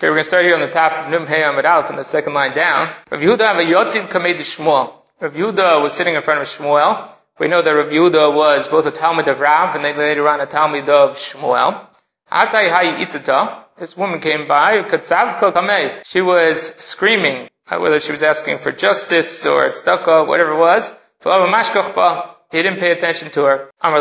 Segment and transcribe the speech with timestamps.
[0.00, 2.04] Okay, we're going to start here on the top Nun Hey Amud Aleph from the
[2.04, 2.90] second line down.
[3.10, 4.94] Rav Yehuda have a Yotiv Kamei Shmuel.
[5.20, 7.12] Rav Yehuda was sitting in front of Shmuel.
[7.38, 10.40] We know that Rav Yehuda was both a Talmud of Rav and then later on
[10.40, 11.86] a Talmud of Shmuel.
[12.32, 13.64] Atai Hayi Itata.
[13.78, 14.84] This woman came by.
[14.84, 16.02] Katzavcha Kamei.
[16.06, 20.96] She was screaming, uh, whether she was asking for justice or tzedakah, whatever it was.
[21.22, 23.70] He didn't pay attention to her.
[23.82, 23.92] Rav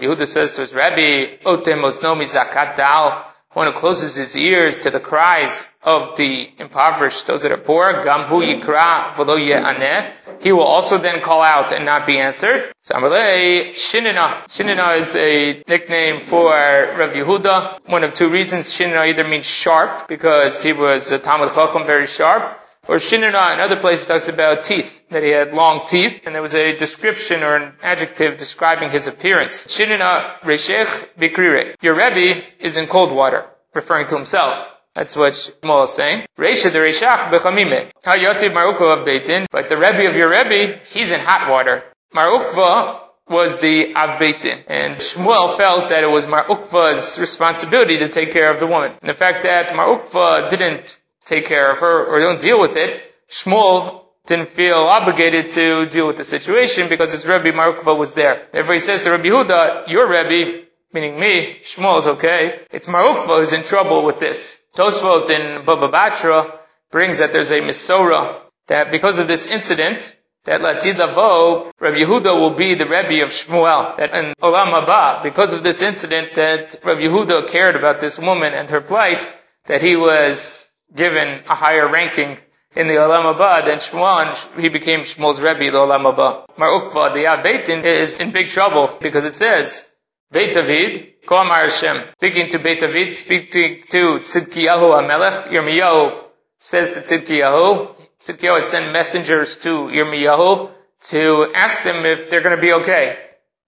[0.00, 4.90] Yehuda says to his Rabbi, Otem osnomi zakat dal one who closes his ears to
[4.90, 10.96] the cries of the impoverished, those that are poor, gamhu yikra v'lo he will also
[10.96, 12.72] then call out and not be answered.
[12.80, 14.44] So Amalei, Shinina.
[14.44, 17.90] Shinina is a nickname for Rav Yehuda.
[17.90, 18.72] One of two reasons.
[18.72, 23.60] Shinina either means sharp, because he was a Talmud Chacham, very sharp, or Shinana in
[23.60, 27.42] other places talks about teeth, that he had long teeth, and there was a description
[27.42, 29.64] or an adjective describing his appearance.
[29.64, 31.74] Shinana Reshech Bikrire.
[31.82, 34.74] Your Rebbe is in cold water, referring to himself.
[34.94, 36.26] That's what Shmuel is saying.
[36.36, 37.90] Resha the Reshach Bechamime.
[38.04, 39.46] Mar Ukva of Beitin.
[39.50, 41.84] But the Rebbe of your Rebbe, he's in hot water.
[42.12, 44.64] Mar Ukva was the Av Beitin.
[44.66, 48.92] And Shmuel felt that it was Mar Ukva's responsibility to take care of the woman.
[49.00, 52.76] And the fact that Mar Ukva didn't take care of her or don't deal with
[52.76, 53.99] it, Shmuel
[54.30, 58.46] didn't feel obligated to deal with the situation because his Rebbe Mar Ukva was there.
[58.52, 62.60] Therefore he says to Rabbi Huda, your Rebbe, meaning me, Shmuel is okay.
[62.70, 64.62] It's Mar Ukva who's in trouble with this.
[64.76, 66.58] Tosfot in Baba Batra
[66.92, 72.32] brings that there's a Misora that because of this incident, that Latid Lavo, Rabbi Yehuda
[72.40, 73.96] will be the Rebbe of Shmuel.
[73.96, 78.54] That in Olam Haba, because of this incident, that Rabbi Yehuda cared about this woman
[78.54, 79.28] and her plight,
[79.66, 82.38] that he was given a higher ranking
[82.76, 86.46] in the Olam Haba than Shmuel, he became Shmuel's Rebbe, the Olam Haba.
[86.56, 89.88] Mar Ukva, the Yad Beitin, is in big trouble because it says,
[90.30, 96.22] Beit David, Ko Amar Hashem, speaking to Beit David, speaking to Tzidkiyahu HaMelech, Yirmiyahu
[96.58, 102.54] says to Tzidkiyahu, Tzidkiyahu had sent messengers to Yirmiyahu to ask them if they're going
[102.54, 103.18] to be okay.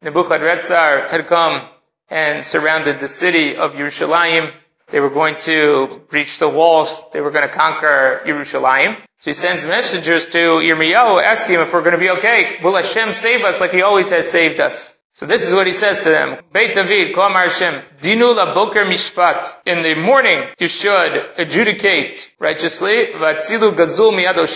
[0.03, 1.62] Nebuchadnezzar had come
[2.09, 4.53] and surrounded the city of Yerushalayim
[4.92, 7.03] they were going to breach the walls.
[7.12, 8.97] They were going to conquer Yerushalayim.
[9.19, 12.58] So he sends messengers to Yirmiyahu asking him if we're going to be okay.
[12.62, 14.94] Will Hashem save us like he always has saved us?
[15.14, 16.38] So this is what he says to them.
[16.52, 19.54] Beit David, Kol Hashem, Dinu la boker mishpat.
[19.66, 23.08] In the morning, you should adjudicate righteously.
[23.14, 24.47] Vatzilu gazul miyado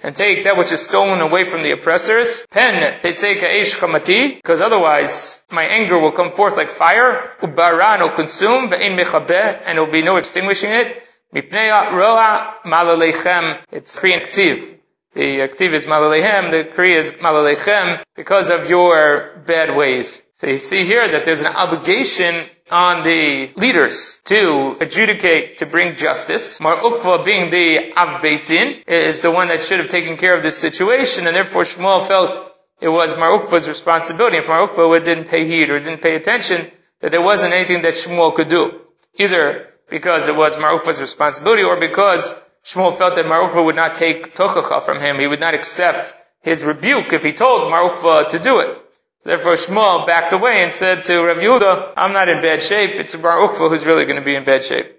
[0.00, 2.46] and take that which is stolen away from the oppressors.
[2.50, 7.32] Pen eish chamati, because otherwise my anger will come forth like fire.
[7.42, 11.02] Ubaran will consume, ve'in mechabeh, and there will be no extinguishing it.
[11.34, 13.58] Mipnei roa malalechem.
[13.72, 14.76] It's active.
[15.14, 20.22] The active is malalechem, the Korea is malalechem, because of your bad ways.
[20.38, 25.96] So you see here that there's an obligation on the leaders to adjudicate, to bring
[25.96, 26.60] justice.
[26.60, 30.44] Mar Ukva being the Av Beitin is the one that should have taken care of
[30.44, 32.38] this situation, and therefore Shmuel felt
[32.80, 34.36] it was Mar Ukva's responsibility.
[34.36, 37.94] If Mar Ukva didn't pay heed or didn't pay attention, that there wasn't anything that
[37.94, 38.80] Shmuel could do.
[39.14, 42.32] Either because it was Mar Ukva's responsibility or because
[42.62, 45.18] Shmuel felt that Mar Ukva would not take tochacha from him.
[45.18, 48.84] He would not accept his rebuke if he told Mar Ukva to do it.
[49.24, 53.18] Therefore Shmuel backed away and said to Rav Yehuda, I'm not in bad shape, it's
[53.18, 54.94] Mar Ukva who's really going to be in bad shape.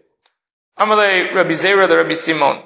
[0.77, 2.61] Amalei Rabbi Zera the Rabbi Simon.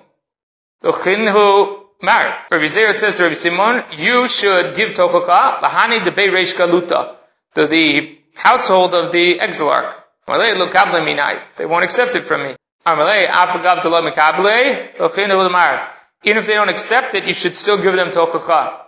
[0.83, 2.35] Luchinhu Mar.
[2.51, 7.15] Rabbi Zera says to Rabbi Simon, you should give tochacha lahani debei reish galuta
[7.55, 9.95] to the household of the exilarch.
[10.27, 11.39] Amalei lokable minai.
[11.57, 12.55] They won't accept it from me.
[12.85, 15.89] Amalei afagav to lo mikable luchinhu Mar.
[16.23, 18.82] Even if they don't accept it, you should still give them tochacha.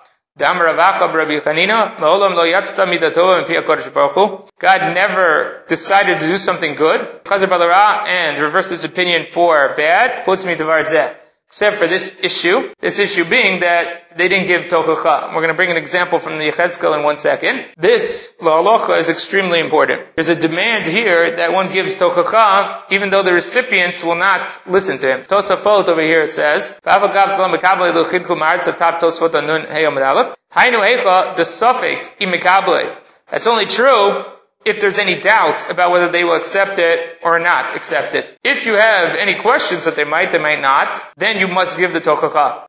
[4.59, 7.23] God never decided to do something good.
[8.07, 10.25] And reversed his opinion for bad
[11.55, 12.69] except for this issue.
[12.81, 15.29] This issue being that they didn't give tochacha.
[15.29, 17.67] We're going to bring an example from the Yechezkel in one second.
[17.77, 20.01] This la'alocha is extremely important.
[20.15, 24.97] There's a demand here that one gives tochacha even though the recipients will not listen
[24.97, 25.21] to him.
[25.21, 26.77] Tosafot over here says,
[31.37, 32.97] the safek imikable.
[33.31, 34.25] That's only true
[34.65, 38.35] if there's any doubt about whether they will accept it or not accept it.
[38.43, 41.93] If you have any questions that they might, they might not, then you must give
[41.93, 42.65] the tochacha.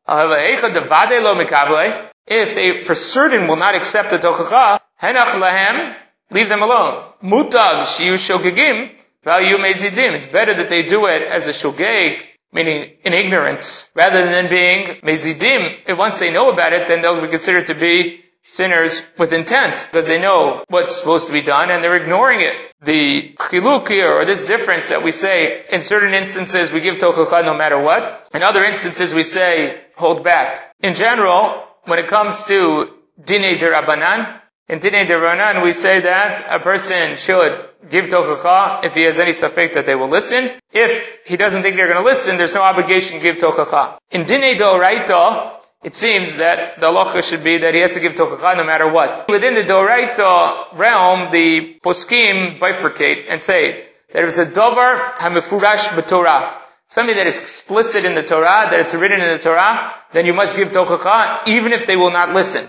[2.28, 5.96] If they for certain will not accept the tochacha, henach lahem,
[6.31, 7.04] leave them alone.
[7.22, 8.90] Mutav shogegim.
[9.28, 12.22] It's better that they do it as a shogeg,
[12.52, 15.78] meaning in ignorance, rather than being mezidim.
[15.84, 19.88] If once they know about it, then they'll be considered to be sinners with intent
[19.90, 22.54] because they know what's supposed to be done and they're ignoring it.
[22.81, 27.44] The chiluk here, or this difference that we say, in certain instances we give tochacha
[27.44, 28.28] no matter what.
[28.32, 30.75] In other instances we say, hold back.
[30.81, 32.88] In general, when it comes to
[33.22, 39.02] dine derabanan, in dine derabanan we say that a person should give tochacha if he
[39.02, 40.50] has any safek that they will listen.
[40.72, 43.98] If he doesn't think they're going to listen, there's no obligation to give tochacha.
[44.12, 48.14] In dine doraita, it seems that the halacha should be that he has to give
[48.14, 49.28] tochacha no matter what.
[49.28, 55.88] Within the Doraita realm, the poskim bifurcate and say that if it's a dovar hamifurash
[55.88, 60.26] b'torah, something that is explicit in the Torah, that it's written in the Torah, then
[60.26, 62.67] you must give tochacha even if they will not listen.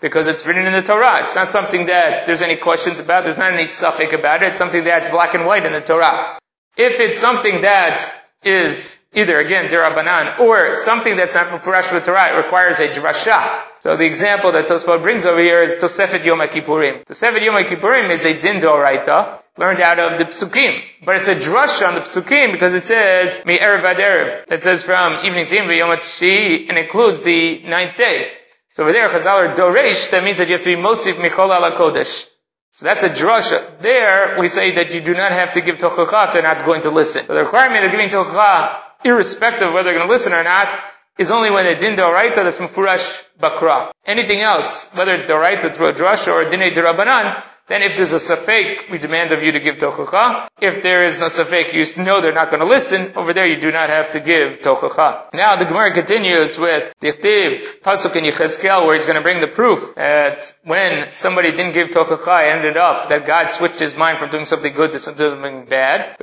[0.00, 1.20] Because it's written in the Torah.
[1.20, 4.58] It's not something that there's any questions about, there's not any safek about it, it's
[4.58, 6.38] something that's black and white in the Torah.
[6.76, 8.12] If it's something that
[8.44, 12.34] is either again derabanan or something that's not mufurash with Torah.
[12.34, 13.62] It requires a drasha.
[13.80, 17.04] So the example that Tosfot brings over here is Tosefet Yom Kippurim.
[17.04, 21.34] Tosefet Yom Kippurim is a din doraita learned out of the psukim, but it's a
[21.34, 24.50] drasha on the psukim because it says mi erev ad erev.
[24.50, 28.30] It says from evening to evening Yom and includes the ninth day.
[28.70, 30.10] So over there, Chazal are doresh.
[30.12, 32.31] That means that you have to be mosif michol ala kodesh.
[32.72, 33.80] So that's a drasha.
[33.80, 36.82] There, we say that you do not have to give tochacha if they're not going
[36.82, 37.26] to listen.
[37.26, 40.74] So the requirement of giving tochacha, irrespective of whether they're going to listen or not,
[41.18, 43.92] is only when the din doraita that's mufurash bakra.
[44.06, 48.12] Anything else, whether it's doraita through a drasha or a dinei derabanan, then if there's
[48.12, 50.48] a safek, we demand of you to give tochacha.
[50.60, 53.12] If there is no safek, you know they're not going to listen.
[53.16, 55.32] Over there, you do not have to give tochacha.
[55.32, 59.46] Now the Gemara continues with Dichtiv, Pasuk in Yechezkel, where he's going to bring the
[59.46, 64.18] proof that when somebody didn't give tochacha, it ended up that God switched his mind
[64.18, 66.16] from doing something good to something bad.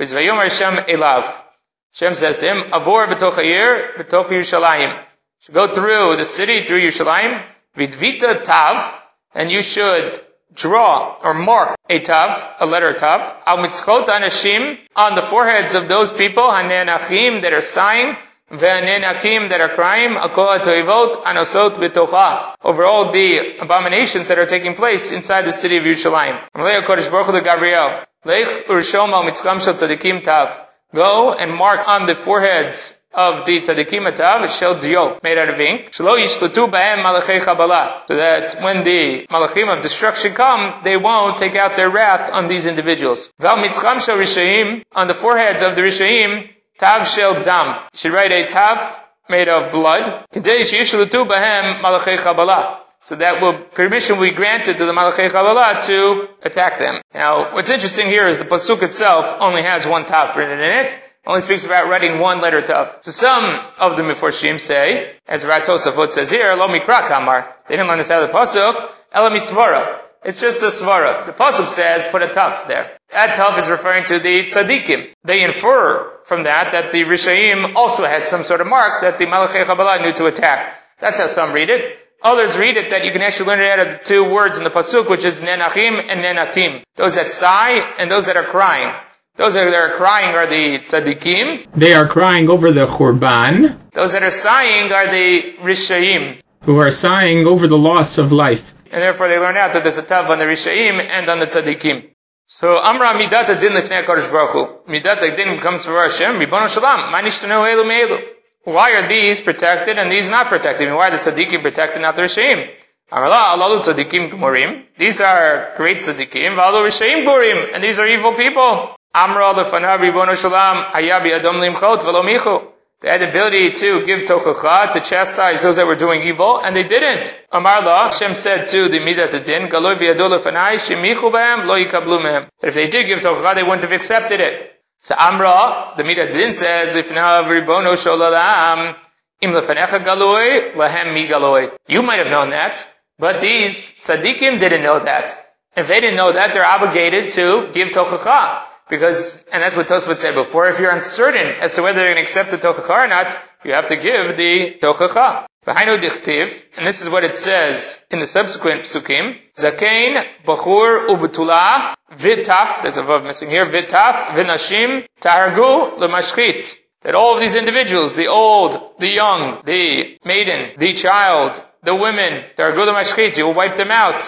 [1.92, 5.02] Hashem says to him, Avor b'toch ha'ir, b'toch Yerushalayim.
[5.40, 7.44] should go through the city, through Yerushalayim,
[7.76, 8.94] vidvita tav,
[9.34, 10.20] and you should
[10.54, 15.88] draw or mark a tav, a letter tav, al mitzchot anashim, on the foreheads of
[15.88, 18.16] those people, hanenachim, that are sighing,
[18.50, 24.74] ve'anenakim, that are crying, akol toivot, anosot b'tocha, over all the abominations that are taking
[24.74, 26.40] place inside the city of Yerushalayim.
[26.54, 30.60] Amalei HaKadosh Baruch Hu Gabriel, lech urshom al mitzcham shel tzadikim tav,
[30.94, 35.60] go and mark on the foreheads of the tzaddikim atav shel dio, made out of
[35.60, 35.90] ink.
[35.90, 38.02] Shelo yishletu b'hem malachei chabala.
[38.06, 42.48] So that when the malachim of destruction come, they won't take out their wrath on
[42.48, 43.32] these individuals.
[43.38, 47.82] Val mitzcham shel rishaim, on the foreheads of the rishaim, tav shel dam.
[47.94, 48.96] Should write a tav
[49.28, 50.26] made of blood.
[50.32, 52.78] Kedei sheyishletu b'hem malachei chabala.
[53.02, 57.00] So that will, permission will be granted to the Malachei Chabala to attack them.
[57.14, 61.00] Now, what's interesting here is the Pasuk itself only has one tav written in it
[61.26, 62.96] only speaks about writing one letter tav.
[63.00, 63.44] So some
[63.78, 67.54] of the Meforshim say, as Ratosafot says here, Lo Mikra Kamar.
[67.68, 70.00] They didn't understand the Pasuk, Ela Misvara.
[70.22, 71.24] It's just the Svara.
[71.24, 72.98] The Pasuk says, put a tav there.
[73.10, 75.14] That tav is referring to the tzaddikim.
[75.24, 79.26] They infer from that that the Rishaim also had some sort of mark that the
[79.26, 80.74] Chabala knew to attack.
[80.98, 81.98] That's how some read it.
[82.22, 84.64] Others read it that you can actually learn it out of the two words in
[84.64, 86.82] the pasuk, which is nenachim and nenakim.
[86.96, 88.94] Those that sigh and those that are crying.
[89.40, 91.72] Those that are crying are the tzaddikim.
[91.74, 93.80] They are crying over the churban.
[93.90, 96.42] Those that are sighing are the rishaim.
[96.64, 98.74] Who are sighing over the loss of life.
[98.92, 101.46] And therefore they learn out that there's a tav on the rishaim and on the
[101.46, 102.10] tzaddikim.
[102.48, 104.92] So Amra midata din lifnei Kadosh Baruch Hu.
[104.92, 106.38] Midata din comes from Hashem.
[106.38, 107.10] Ribono Shalom.
[107.10, 108.20] Manishtanu elu meelu.
[108.64, 110.86] Why are these protected and these not protected?
[110.86, 112.68] I mean, why are the tzaddikim protected, not the rishaim?
[113.10, 114.84] Amrla, alalu tzaddikim gemurim.
[114.98, 116.56] These are great tzaddikim.
[116.56, 117.74] V'alu rishaim gurim.
[117.74, 118.96] And these are evil people.
[119.12, 122.66] Amra lefanav ribono shalom limchot v'lo michu.
[123.00, 126.76] They had the ability to give tochacha, to chastise those that were doing evil, and
[126.76, 127.36] they didn't.
[127.50, 132.20] Amar la, Hashem said to the midat din, galoi biyadol lefanai shemichu b'hem lo yikablu
[132.20, 132.48] mehem.
[132.60, 134.80] But if they did give tochacha, they wouldn't have accepted it.
[134.98, 138.96] So Amra, the midat din says, lifnav ribono sholalam,
[139.40, 141.72] im lefanecha galoi, lahem mi galoi.
[141.88, 142.86] You might have known that,
[143.18, 145.34] but these tzaddikim didn't know that.
[145.74, 148.69] If they didn't know that, they're obligated to give tochacha.
[148.90, 152.16] Because, and that's what Tosfot said before, if you're uncertain as to whether you're going
[152.16, 155.46] to accept the tochacha or not, you have to give the tochacha.
[155.64, 161.94] V'hainu dichtiv, and this is what it says in the subsequent psukim, zakein, bachur, ubetula,
[162.10, 166.76] vitaf, there's a verb missing here, vitaf, vinashim, targu, lemashchit.
[167.02, 172.44] That all of these individuals, the old, the young, the maiden, the child, the women,
[172.56, 174.22] Targulam Ashkit, you will wipe them out.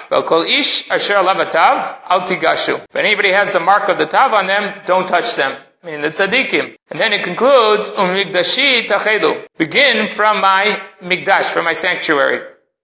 [0.48, 2.82] ish asher lavatav al tigashu.
[2.82, 5.56] If anybody has the mark of the tav on them, don't touch them.
[5.82, 6.76] I mean the tzaddikim.
[6.90, 9.46] And then it concludes, umigdashi tachedu.
[9.58, 12.40] Begin from my migdash, from my sanctuary.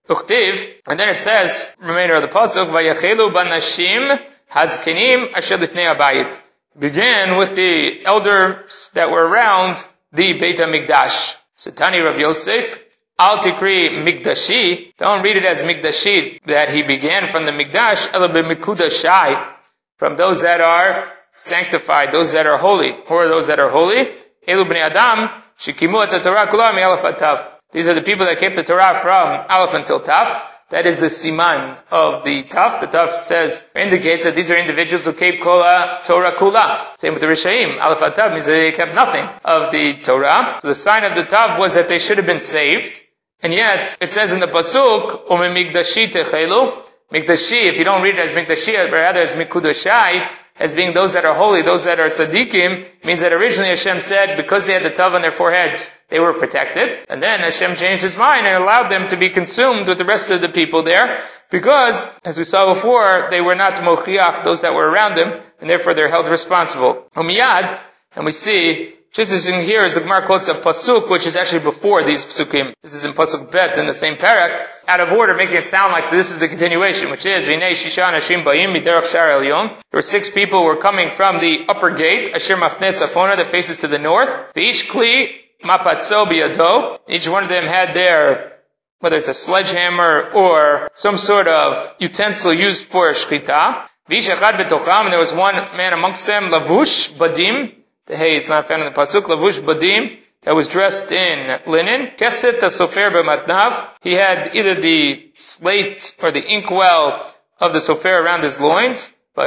[0.09, 4.21] Uchtiv, and then it says, remainder of the pasuk, Vayachelu banashim
[4.51, 6.39] hazkenim asher lifnei abayit.
[6.79, 11.37] Began with the elders that were around the Beit HaMikdash.
[11.57, 12.83] So Tani Rav Yosef,
[13.21, 19.55] Al Tikri Mikdashi, don't read it as Mikdashi, that he began from the Mikdash, Mikudashai,
[19.97, 22.93] from those that are sanctified, those that are holy.
[23.09, 24.09] Who are those that are holy?
[24.47, 27.49] Elu Bnei Adam, Shikimu at Torah Kulam Aleph.
[27.73, 30.45] These are the people that kept the Torah from Aleph until Tav.
[30.71, 32.81] That is the siman of the Taf.
[32.81, 36.97] The Taf says, indicates that these are individuals who kept Kola Torah Kula.
[36.97, 37.81] Same with the Rishaim.
[37.81, 40.59] Aleph Tav means that they kept nothing of the Torah.
[40.61, 43.03] So the sign of the Tav was that they should have been saved.
[43.41, 46.85] And yet, it says in the Pasuk, Ume Migdashi Techelu.
[47.13, 50.29] Migdashi, if you don't read it as Migdashi, but rather as Mikudashai,
[50.59, 54.37] as being those that are holy, those that are tzaddikim, means that originally Hashem said
[54.37, 57.07] because they had the tav on their foreheads, they were protected.
[57.09, 60.31] And then Hashem changed his mind and allowed them to be consumed with the rest
[60.31, 64.75] of the people there, because, as we saw before, they were not mochiach, those that
[64.75, 67.07] were around them, and therefore they're held responsible.
[67.15, 67.79] Umiyad,
[68.17, 71.37] and we see just as in here is the Gemara quotes a pasuk, which is
[71.37, 72.73] actually before these pasukim.
[72.83, 75.93] This is in pasuk bet in the same parak, out of order, making it sound
[75.93, 79.69] like this is the continuation, which is Vinei Shisha Nashim Bayim Miderach Shar Elyon.
[79.69, 83.49] There were six people who were coming from the upper gate, Asher Mafnet Safona, that
[83.49, 84.55] faces to the north.
[84.55, 85.31] V'ish Kli
[85.65, 86.99] Mapatzo Biyado.
[87.09, 88.55] Each one of them had their
[89.01, 93.87] whether it's a sledgehammer or some sort of utensil used for shchita.
[94.11, 97.75] V'ish Echad Betocham, and there was one man amongst them, Lavush Badim,
[98.09, 99.25] the hay is not found in the pasuk.
[99.25, 102.13] Lavush badim that was dressed in linen.
[102.17, 103.89] Keset sofer b'matnav.
[104.01, 109.13] He had either the slate or the inkwell of the sofer around his loins.
[109.37, 109.45] They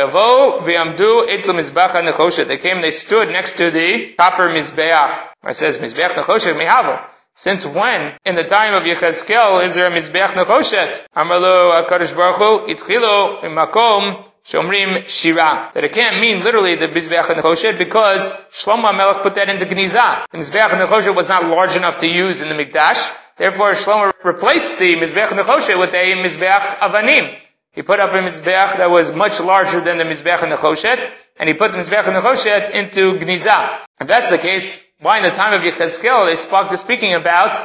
[2.58, 5.28] came, they stood next to the copper mizbeach.
[5.44, 7.08] It says mizbeach nechoshet mihava.
[7.34, 11.08] Since when, in the time of Yechezkel, is there a mizbeach nechoshet?
[11.16, 15.72] Amalo Hakadosh Baruch Hu itchilo imakom Shomrim Shira.
[15.74, 20.26] That it can't mean literally the Mizbeach Nechoshet because Shlomo Melech put that into Gnizah.
[20.32, 23.16] The Mizbeach Nechoshet was not large enough to use in the Mikdash.
[23.38, 27.38] Therefore Shlomo replaced the Mizbeach Nechoshet with a Mizbeach Avanim.
[27.74, 31.56] He put up a Mizbeach that was much larger than the Mizbeach Nechoshet, and he
[31.56, 33.80] put the Mizbeach Nechoshet into Gnizah.
[34.02, 37.58] If that's the case, why in the time of Yechezkel they spoke, speaking about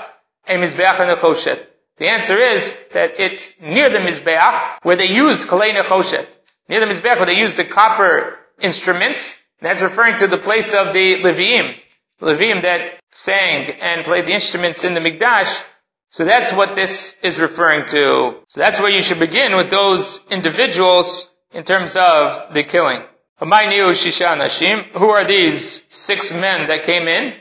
[0.46, 1.66] a Mizbeach Nechoshet?
[1.96, 6.35] The answer is that it's near the Mizbeach where they used Kalei Nechoshet.
[6.68, 11.22] Near the Mizbeach, they used the copper instruments, that's referring to the place of the
[11.22, 11.74] Leviim.
[12.18, 15.64] The Leviim that sang and played the instruments in the Mikdash.
[16.10, 18.40] So that's what this is referring to.
[18.48, 23.02] So that's where you should begin with those individuals in terms of the killing.
[24.94, 27.34] Who are these six men that came in?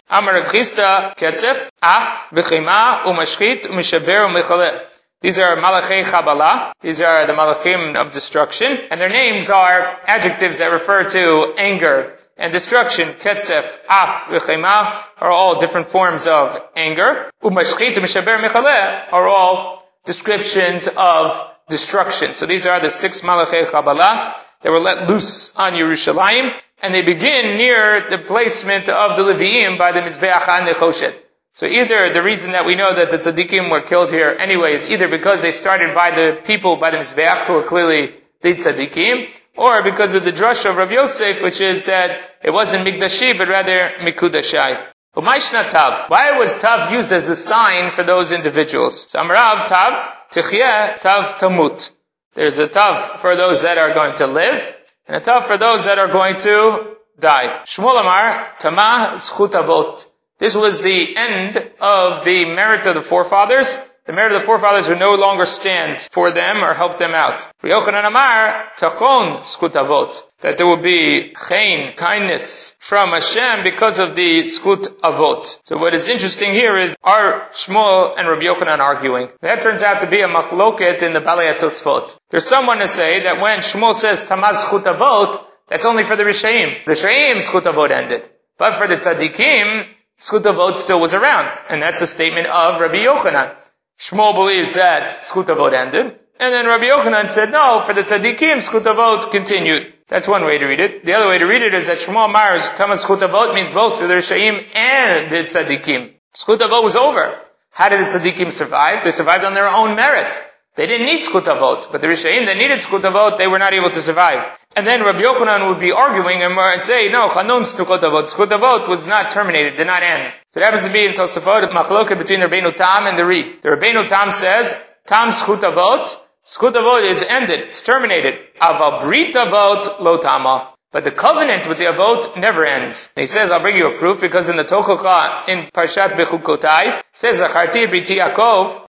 [5.22, 6.74] These are Malachei Chabala.
[6.82, 8.68] These are the Malachim of destruction.
[8.92, 13.10] And their names are adjectives that refer to anger and destruction.
[13.10, 17.30] Ketzef, Af, V'chema are all different forms of anger.
[17.42, 22.34] Umashchit, Mishaber, Mechaleh are all descriptions of destruction.
[22.34, 26.60] So these are the six Malachei Chabala that were let loose on Yerushalayim.
[26.82, 31.16] And they begin near the placement of the Leviim by the Mizbeach HaNechoshet.
[31.56, 34.92] So either the reason that we know that the tzaddikim were killed here anyway is
[34.92, 39.30] either because they started by the people by the Mizbeach who were clearly the tzaddikim,
[39.56, 43.48] or because of the drush of Rav Yosef, which is that it wasn't Mikdashi, but
[43.48, 44.86] rather Mikudashai.
[45.16, 46.10] Tav.
[46.10, 49.10] Why was Tav used as the sign for those individuals?
[49.10, 49.94] So Amrav Tav,
[50.32, 51.90] Tichye, Tav Tamut.
[52.34, 54.76] There's a Tav for those that are going to live,
[55.08, 57.62] and a Tav for those that are going to die.
[57.64, 60.06] Shmuel Amar, Tamah Zchut Avot.
[60.38, 63.77] This was the end of the merit of the forefathers.
[64.06, 67.48] The merit of the forefathers would no longer stand for them or help them out.
[67.63, 75.00] Amar, tachon zchut That there will be chen, kindness from Hashem because of the zchut
[75.00, 75.60] avot.
[75.63, 79.30] So what is interesting here is, are Shmuel and Rabbi Yochanan arguing?
[79.42, 82.15] That turns out to be a machloket in the Balei Tosfot.
[82.30, 86.24] There's someone to say that when Shmuel says tamaz zchut avot, that's only for the
[86.24, 86.86] Rishaim.
[86.86, 88.30] The Rishaim zchut avot ended.
[88.60, 91.58] But for the tzaddikim, Zchut Avot still was around.
[91.70, 93.56] And that's the statement of Rabbi Yochanan.
[94.00, 96.20] Shmuel believes that Zchut Avot ended.
[96.40, 99.94] And then Rabbi Yochanan said, no, for the tzaddikim, Zchut Avot continued.
[100.08, 101.06] That's one way to read it.
[101.06, 104.00] The other way to read it is that Shmuel Mars, Thomas Zchut Avot means both
[104.00, 106.14] for the Rishaim and the tzaddikim.
[106.36, 107.40] Zchut Avot was over.
[107.72, 109.04] How did the tzaddikim survive?
[109.04, 110.40] They survived on their own merit.
[110.75, 113.74] They didn't need Zchut Avot, but the Rishaim that needed Zchut Avot, they were not
[113.74, 114.46] able to survive.
[114.75, 118.89] And then Rabbi Yochanan would be arguing and say, no, Chanun Zchut Avot, Zchut Avot
[118.89, 120.38] was not terminated, did not end.
[120.50, 123.55] So it happens to be in Tosafot, Machloket between the Rabbeinu Tam and the Ri.
[123.62, 128.38] The Rabbeinu Tam says, Tam Zchut Avot, Zchut Avot is ended, it's terminated.
[128.62, 130.74] Aval Brit Avot Lo Tama.
[130.91, 133.12] But the covenant with the Avot never ends.
[133.15, 137.01] And he says, I'll bring you a proof because in the Tochacha, in Parshat Bechukotai,
[137.13, 138.85] says, Zacharti Briti Yaakov,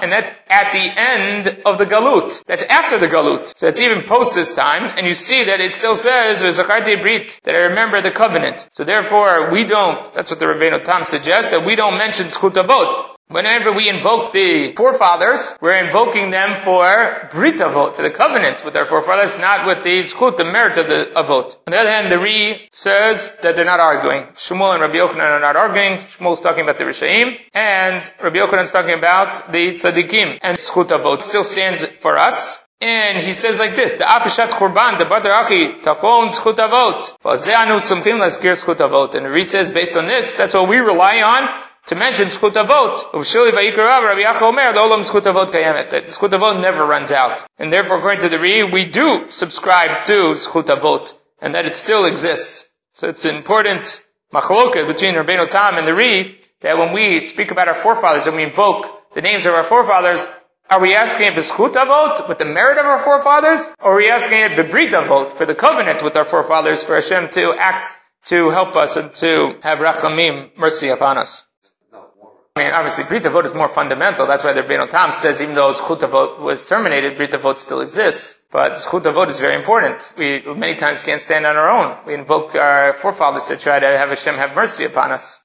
[0.00, 2.44] and that's at the end of the Galut.
[2.44, 3.52] That's after the Galut.
[3.56, 7.56] So it's even post this time, and you see that it still says, Brit, that
[7.56, 8.68] I remember the covenant.
[8.70, 12.54] So therefore, we don't, that's what the Rabbeinu Tam suggests, that we don't mention Zchut
[12.54, 13.17] Avot.
[13.30, 18.74] Whenever we invoke the forefathers, we're invoking them for Brit Avot, for the covenant with
[18.74, 21.54] our forefathers, not with the Zchut, the merit of the Avot.
[21.66, 24.22] On the other hand, the Ri says that they're not arguing.
[24.32, 25.98] Shmuel and Rabbi Yochanan are not arguing.
[25.98, 30.38] Shmuel's talking about the Rishaim, and Rabbi Yochanan's talking about the Tzaddikim.
[30.40, 32.64] And Zchut Avot still stands for us.
[32.80, 37.14] And he says like this, the Apishat Churban, the Batar Achi, Tachon Zchut Avot.
[39.16, 42.52] And the Ri says, based on this, that's what we rely on to mention Zchut
[42.52, 42.96] Avot.
[43.12, 45.90] Uvshili Vayikarav, Rabbi Yacha Omer, Olam Zchut Kayemet.
[45.90, 47.44] That Zchut never runs out.
[47.58, 52.04] And therefore, according to the Ri, we do subscribe to Zchut and that it still
[52.04, 52.68] exists.
[52.92, 57.52] So it's an important machloket between Rabbeinu Tam and the Ri, that when we speak
[57.52, 60.26] about our forefathers and we invoke the names of our forefathers,
[60.68, 64.10] are we asking it b'schut avot, with the merit of our forefathers, or are we
[64.10, 67.94] asking it b'brit avot, for the covenant with our forefathers, for Hashem to act,
[68.26, 71.46] to help us, and to have rachamim, mercy upon us?
[72.58, 74.26] I mean, obviously, Brit Avot is more fundamental.
[74.26, 77.80] That's why the Rebbeinu Tam says even though Zchut Avot was terminated, Brit Avot still
[77.80, 78.42] exists.
[78.50, 80.12] But Zchut Avot is very important.
[80.18, 81.96] We many times can't stand on our own.
[82.04, 85.44] We invoke our forefathers to try to have Hashem have mercy upon us.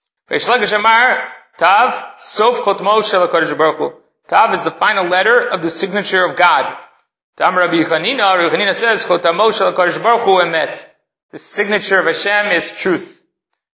[1.60, 6.75] Tav, Sof Tav is the final letter of the signature of God.
[7.36, 10.88] Tam Rabbi Chanina, Rabbi Chanina says, Chotamo Shel Baruch Emet.
[11.32, 13.23] The signature of Hashem is truth.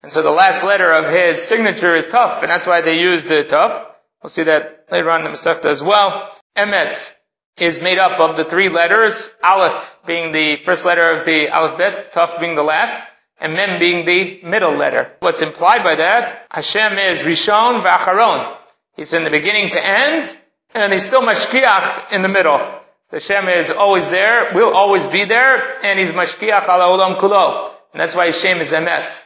[0.04, 3.24] And so the last letter of his signature is taf, and that's why they use
[3.24, 3.86] the taf.
[4.22, 6.30] We'll see that later on in the Masechta as well.
[6.54, 7.14] Emet
[7.56, 12.12] is made up of the three letters, Aleph being the first letter of the alphabet,
[12.12, 13.00] Taf being the last,
[13.40, 15.10] and Mem being the middle letter.
[15.20, 18.54] What's implied by that, Hashem is Rishon v'Acharon.
[18.96, 20.36] He's in the beginning to end,
[20.74, 22.58] and he's still Mashkiach in the middle.
[23.06, 27.72] So Hashem is always there, will always be there, and he's Mashkiach ala olam kulo.
[27.94, 29.24] And that's why Hashem is Emet.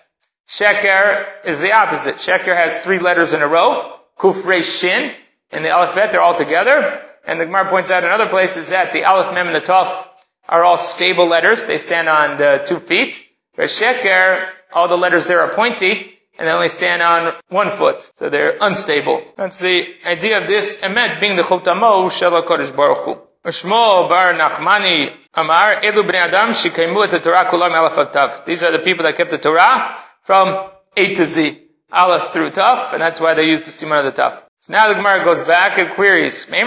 [0.49, 2.17] Sheker is the opposite.
[2.17, 3.95] Sheker has three letters in a row.
[4.19, 5.11] Kuf Resh Shin.
[5.53, 7.03] In the alphabet, they're all together.
[7.27, 10.07] And the Gemara points out in other places that the Aleph, Mem, and the Tov
[10.49, 11.65] are all stable letters.
[11.65, 13.23] They stand on the two feet.
[13.55, 18.11] For Sheker, all the letters there are pointy, and they only stand on one foot.
[18.15, 19.23] So they're unstable.
[19.37, 23.21] That's the idea of this emet being the Chotamo Shel HaKadosh Baruch Hu.
[23.45, 29.17] Shmuel bar Nachmani Amar, Elu bnei Adam shikaimu et Torah These are the people that
[29.17, 29.97] kept the Torah
[30.29, 31.59] from A to Z.
[31.91, 34.43] Aleph through Taf, and that's why they use the Simon of the Taf.
[34.61, 36.45] So now the Gemara goes back and queries.
[36.45, 36.67] According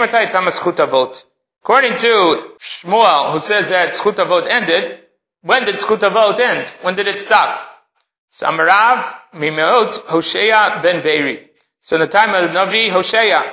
[1.96, 2.08] to
[2.58, 4.98] Shmuel, who says that Zchut Avot ended,
[5.42, 6.70] when did Zchut Avot end?
[6.82, 7.60] When did it stop?
[8.32, 11.48] Samarav Mimeot Hosea ben Beiri.
[11.82, 13.44] So in the time of the Navi Hosea,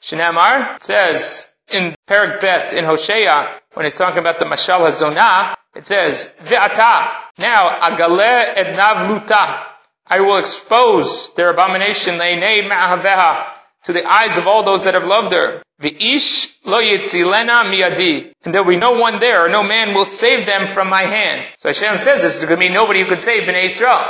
[0.00, 5.86] Shinamar says in Perak Bet in Hosea, when he's talking about the Mashal HaZonah, it
[5.86, 7.12] says, Ve'ata.
[7.38, 9.64] Now, agale et navluta.
[10.08, 13.46] I will expose their abomination, le'nei ma'aveha,
[13.84, 15.62] to the eyes of all those that have loved her.
[15.80, 18.32] V'ish lo yitzilena miyadi.
[18.42, 21.02] And there will be no one there, or no man will save them from my
[21.02, 21.48] hand.
[21.58, 24.04] So Hashem says this is going to be nobody who could save Bnei Israel.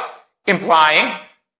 [0.47, 1.15] Implying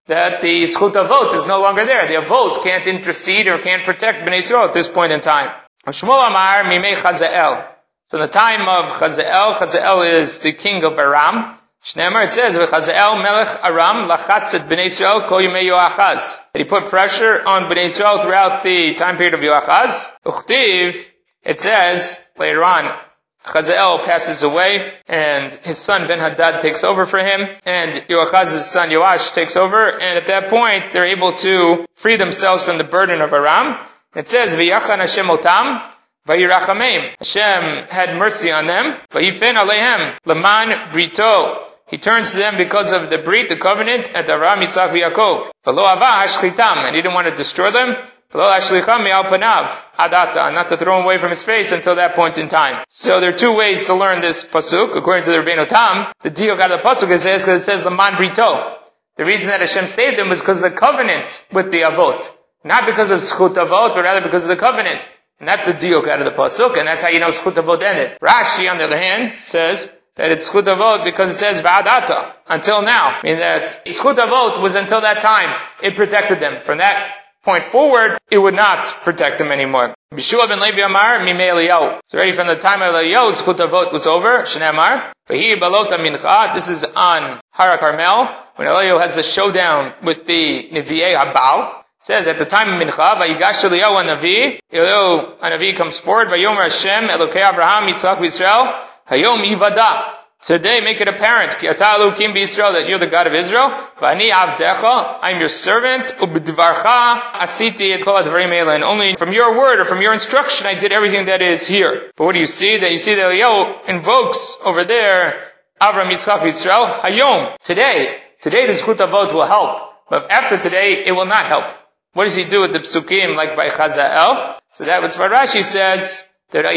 [0.07, 2.07] that the Zchut Avot is no longer there.
[2.07, 5.53] The Avot can't intercede or can't protect Bnei Israel at this point in time.
[5.85, 7.68] Shmuel Amar Mimei Chazael.
[8.11, 11.55] In the time of Chazael, Chazael is the king of Aram.
[11.83, 16.39] Shneimar, it says, Chazael melech Aram lachatzet b'nei Israel kol yimei Yoachaz.
[16.55, 20.11] He put pressure on b'nei Israel throughout the time period of Yoachaz.
[20.25, 21.07] Uchtiv,
[21.43, 22.97] it says, later on,
[23.45, 28.89] Chazael passes away, and his son Ben Hadad takes over for him, and Yoachaz's son
[28.89, 33.21] Yoash takes over, and at that point, they're able to free themselves from the burden
[33.21, 33.77] of Aram.
[34.15, 35.93] It says, V'yachan Hashem otam,
[36.29, 37.15] Vayirachameim.
[37.17, 38.95] Hashem had mercy on them.
[39.11, 40.19] Vayifen alehem.
[40.25, 41.65] Laman brito.
[41.87, 45.49] He turns to them because of the brit, the covenant, at Aram Yitzchak Yaakov.
[45.65, 46.85] V'lo hashchitam.
[46.85, 47.95] And he didn't want to destroy them.
[48.31, 50.53] Adata.
[50.53, 52.85] Not to throw him away from his face until that point in time.
[52.89, 54.95] So there are two ways to learn this pasuk.
[54.95, 58.17] According to the Rebbeinu Tam, the deal got the pasuk says because it says Laman
[58.17, 58.77] brito.
[59.15, 62.31] The reason that Hashem saved them was because of the covenant with the Avot.
[62.63, 65.09] Not because of Zchut Avot, but rather because of the covenant.
[65.39, 67.81] And that's the diuk out of the pasuk, and that's how you know Zchut Avot
[67.81, 68.19] ended.
[68.19, 73.19] Rashi, on the other hand, says that it's Zchut because it says Va'adata, until now.
[73.23, 76.61] Meaning that Zchut was until that time, it protected them.
[76.61, 79.93] From that point forward, it would not protect them anymore.
[80.13, 81.99] Bishua ben Levi Amar, Mimei Eliyahu.
[82.07, 85.13] So already from the time of Eliyahu, Zchut was over, Shneamar.
[85.29, 90.69] Vahir Balota Mincha, this is on Hara Carmel, when Eliyahu has the showdown with the
[90.73, 91.78] Nevi'ei Habal.
[91.99, 96.63] It says at the time of Mincha, Vayigash Eliyahu Navi, Eliyahu Navi comes forward, Vayomer
[96.63, 98.73] Hashem, Elokei Abraham, Yitzchak, Yisrael,
[99.09, 100.15] Hayom Ivada.
[100.41, 103.71] Today make it apparent, Ki ata Elokim Israel, that you're the God of Israel.
[103.99, 106.13] Vani avdecha, I'm your servant.
[106.17, 110.93] Ubdvarcha asiti et kol and only from your word or from your instruction I did
[110.93, 112.11] everything that is here.
[112.15, 112.79] But what do you see?
[112.79, 115.33] That you see that Eliyahu invokes over there
[115.81, 117.57] Avram Yitzchak Israel Hayom.
[117.61, 119.81] Today, today the Zchut Avot will help.
[120.09, 121.73] But after today, it will not help.
[122.13, 124.59] What does he do with the psukim like by Chazael?
[124.71, 126.71] So that what Rashi says, in the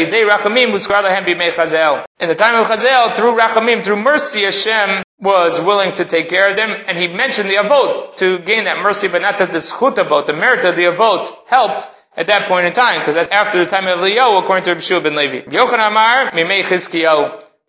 [2.35, 6.69] time of Chazael, through Rachamim, through mercy, Hashem was willing to take care of them,
[6.85, 10.27] and he mentioned the Avot to gain that mercy, but not that the Zchut Avot,
[10.27, 13.65] the merit of the Avot, helped at that point in time, because that's after the
[13.65, 15.39] time of Eliyahu, according to Rabbi ben Levi.
[15.49, 16.29] Amar.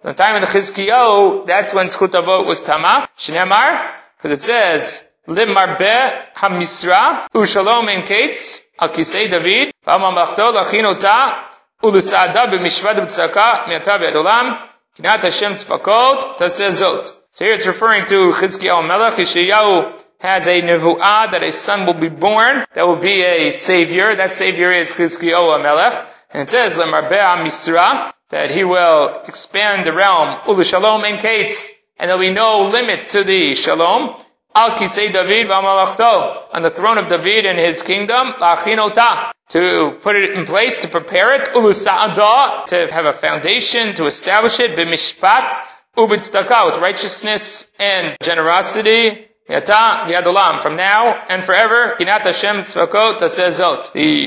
[0.02, 3.08] The time of the Chizkiyahu, that's when Zchut Avot was Tama.
[3.16, 11.49] Shneamar, because it says, Limarbe HaMisra, Ushalom En Kates, Al Kisei David, V'amamachto Lachinota,
[11.83, 14.53] ולסעדה במשווה דבצדקה מעתה ועד עולם,
[14.97, 17.09] קנאת השם צפקות תעשה זאת.
[17.31, 19.13] So here it's referring to Chizkiyahu Melech.
[19.13, 24.15] Yeshayahu has a nevuah that a son will be born, that will be a savior.
[24.15, 26.07] That savior is Chizkiyahu Melech.
[26.31, 31.69] And it says, Lemarbea Misra, that he will expand the realm, Ulu Shalom and Kates,
[31.99, 34.17] and there'll be no limit to the Shalom.
[34.56, 40.30] Al Kisei David on the throne of David and his kingdom, La'achinota, to put it
[40.30, 45.56] in place, to prepare it, to have a foundation, to establish it, B'mishpat,
[45.96, 51.96] with righteousness and generosity, from now and forever.
[51.98, 52.04] The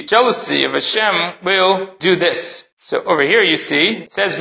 [0.08, 2.70] jealousy of Hashem will do this.
[2.78, 4.36] So over here you see, it says.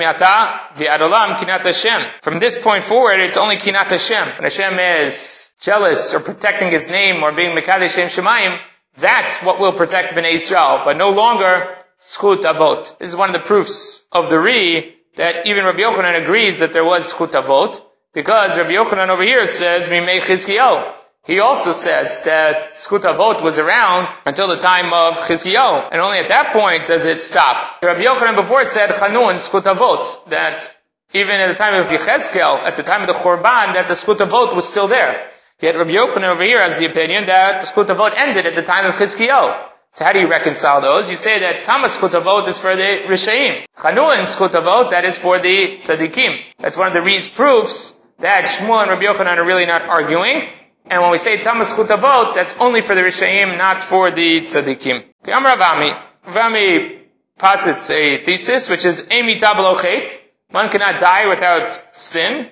[2.23, 4.29] From this point forward, it's only kinat Hashem.
[4.43, 8.59] Hashem is jealous or protecting His name or being Mekadesh Shem Shemayim,
[8.97, 12.99] that's what will protect Bnei Israel, but no longer Zchut Avot.
[12.99, 16.73] This is one of the proofs of the Ri that even Rabbi Yochanan agrees that
[16.73, 17.81] there was Zchut Avot.
[18.13, 20.95] Because Rabbi Yochanan over here says, Mimei Chizkiyahu.
[21.25, 26.19] He also says that Zchut Avot was around until the time of Chizkiyahu, and only
[26.19, 27.83] at that point does it stop.
[27.83, 30.75] Rabbi Yochanan before said Chanun Zchut Avot, that
[31.13, 34.19] even at the time of Yechezkel, at the time of the Churban, that the Zchut
[34.19, 35.31] Avot was still there.
[35.61, 38.63] Yet Rabbi Yochanan over here has the opinion that the Zchut Avot ended at the
[38.63, 39.69] time of Chizkiyahu.
[39.93, 41.09] So how do you reconcile those?
[41.09, 43.65] You say that Tamas Zchut Avot is for the Rishaim.
[43.77, 46.39] Chanun Zchut Avot, that is for the Tzadikim.
[46.59, 50.43] That's one of the Ri's proofs that Shmuel and Rabbi Yochanan are really not arguing.
[50.89, 55.05] And when we say Tamas Kutavot, that's only for the Rishaim, not for the Tzadikim.
[55.23, 56.01] Okay, Ravami.
[56.27, 57.03] Ravami
[57.39, 60.17] posits a thesis, which is Emi Tabalochet.
[60.51, 62.49] One cannot die without sin.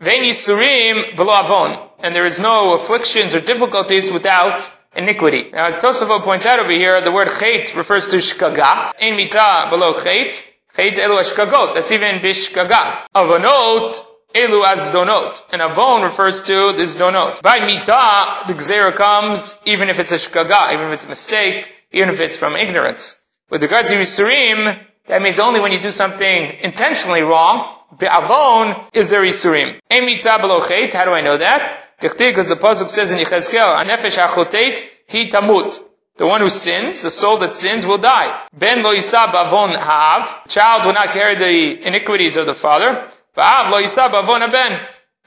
[0.00, 1.87] Vein Yisurim below Avon.
[1.98, 5.50] And there is no afflictions or difficulties without iniquity.
[5.52, 8.92] Now, as Tosafot points out over here, the word chait refers to shkaga.
[9.00, 10.46] Ein mita below chait.
[10.76, 11.74] Chait elu shkagot.
[11.74, 13.06] That's even bishkaga.
[13.14, 15.42] Avonot Elu as donot.
[15.50, 17.40] And avon refers to this donot.
[17.40, 21.72] By mita, the gzera comes even if it's a shkaga, even if it's a mistake,
[21.92, 23.20] even if it's from ignorance.
[23.50, 27.74] With regards to Yisurim, that means only when you do something intentionally wrong.
[27.98, 29.80] Be'avon is there Yisurim.
[29.90, 31.87] Emita belochet, how do I know that?
[32.00, 35.82] Because the Pasuk says in Yechezkel, Anefesh achotet, he tamut.
[36.16, 38.46] The one who sins, the soul that sins will die.
[38.52, 40.48] Ben lo yisab avon hav.
[40.48, 43.08] Child will not carry the iniquities of the father.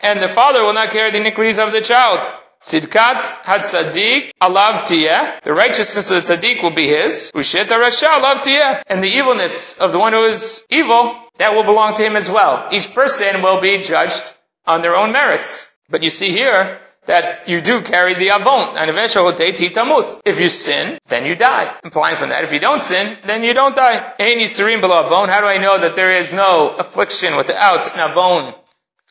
[0.03, 2.29] And the father will not carry the iniquities of the child.
[2.61, 5.41] Sidkat had tzaddik alav tiyeh.
[5.41, 7.31] The righteousness of the tzaddik will be his.
[7.33, 8.81] Ushet rasha alav tiyeh.
[8.85, 12.29] And the evilness of the one who is evil, that will belong to him as
[12.29, 12.67] well.
[12.71, 14.33] Each person will be judged
[14.65, 15.70] on their own merits.
[15.91, 18.77] But you see here that you do carry the avon.
[18.77, 20.21] And eventually tamut.
[20.25, 21.75] If you sin, then you die.
[21.83, 24.13] Implying from that, if you don't sin, then you don't die.
[24.19, 25.29] Ein yisurim below avon.
[25.29, 28.55] How do I know that there is no affliction without an avon?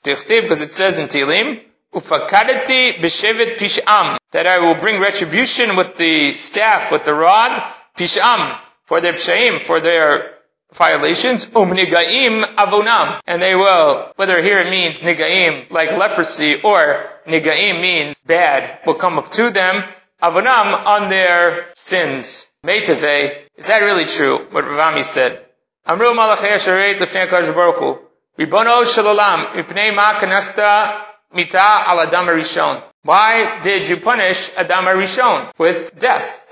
[0.03, 1.61] Because it says in Tehillim,
[1.93, 4.17] Ufakadati b'shevet pisham.
[4.31, 7.61] That I will bring retribution with the staff, with the rod,
[7.97, 10.40] pisham, for their pshaim, for their
[10.73, 13.21] violations, umnigaim avonam.
[13.27, 18.95] And they will, whether here it means nigaim, like leprosy, or nigaim means bad, will
[18.95, 19.85] come up to them,
[20.23, 22.53] avonam, on their sins.
[22.65, 25.45] Meitave, is that really true, what Ravami said?
[25.87, 27.99] Amru malachei asharet lefnei HaKadosh Baruch Hu.
[28.39, 29.55] Ribono shalalam,
[31.33, 32.83] mita al adam.
[33.03, 36.45] Why did you punish Adam Arishon with death?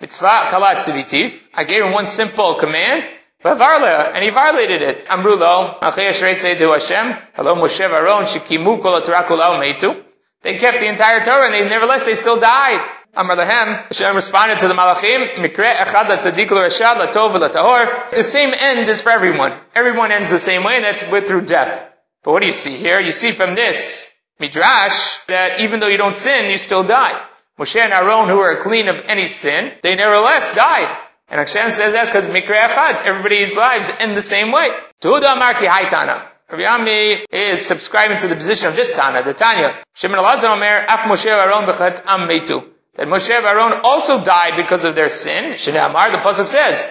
[0.00, 1.48] Mitzvah kalat.
[1.54, 3.10] I gave him one simple command,
[3.42, 5.06] and he violated it.
[5.06, 10.04] Amrulo, to Hashem, Hello Moshe Varon, Shikimu kol meitu.
[10.42, 12.86] They kept the entire Torah and they nevertheless they still died.
[13.14, 18.10] Amar lahem, Hashem responded to the Malachim, Mikre echad latzadik l'rashad latov l'tahor.
[18.10, 19.58] The same end is for everyone.
[19.74, 21.92] Everyone ends the same way, and that's with through death.
[22.22, 23.00] But what do you see here?
[23.00, 27.20] You see from this midrash that even though you don't sin, you still die.
[27.58, 30.96] Moshe and Aaron, who were clean of any sin, they nevertheless died.
[31.30, 34.68] And Hashem says that because Mikra Echad, everybody's lives end the same way.
[35.00, 36.26] Tuhuda Marki Haitana.
[36.50, 39.76] Rabbi Ami is subscribing to the position of this Tana, the Tanya.
[39.94, 42.66] Shimon Elazar Omer, Af Moshe Aaron Bechat Am Meitu.
[42.94, 45.52] That Moshe and Aaron also died because of their sin.
[45.52, 46.88] Shnei Amar, the Pasuk says,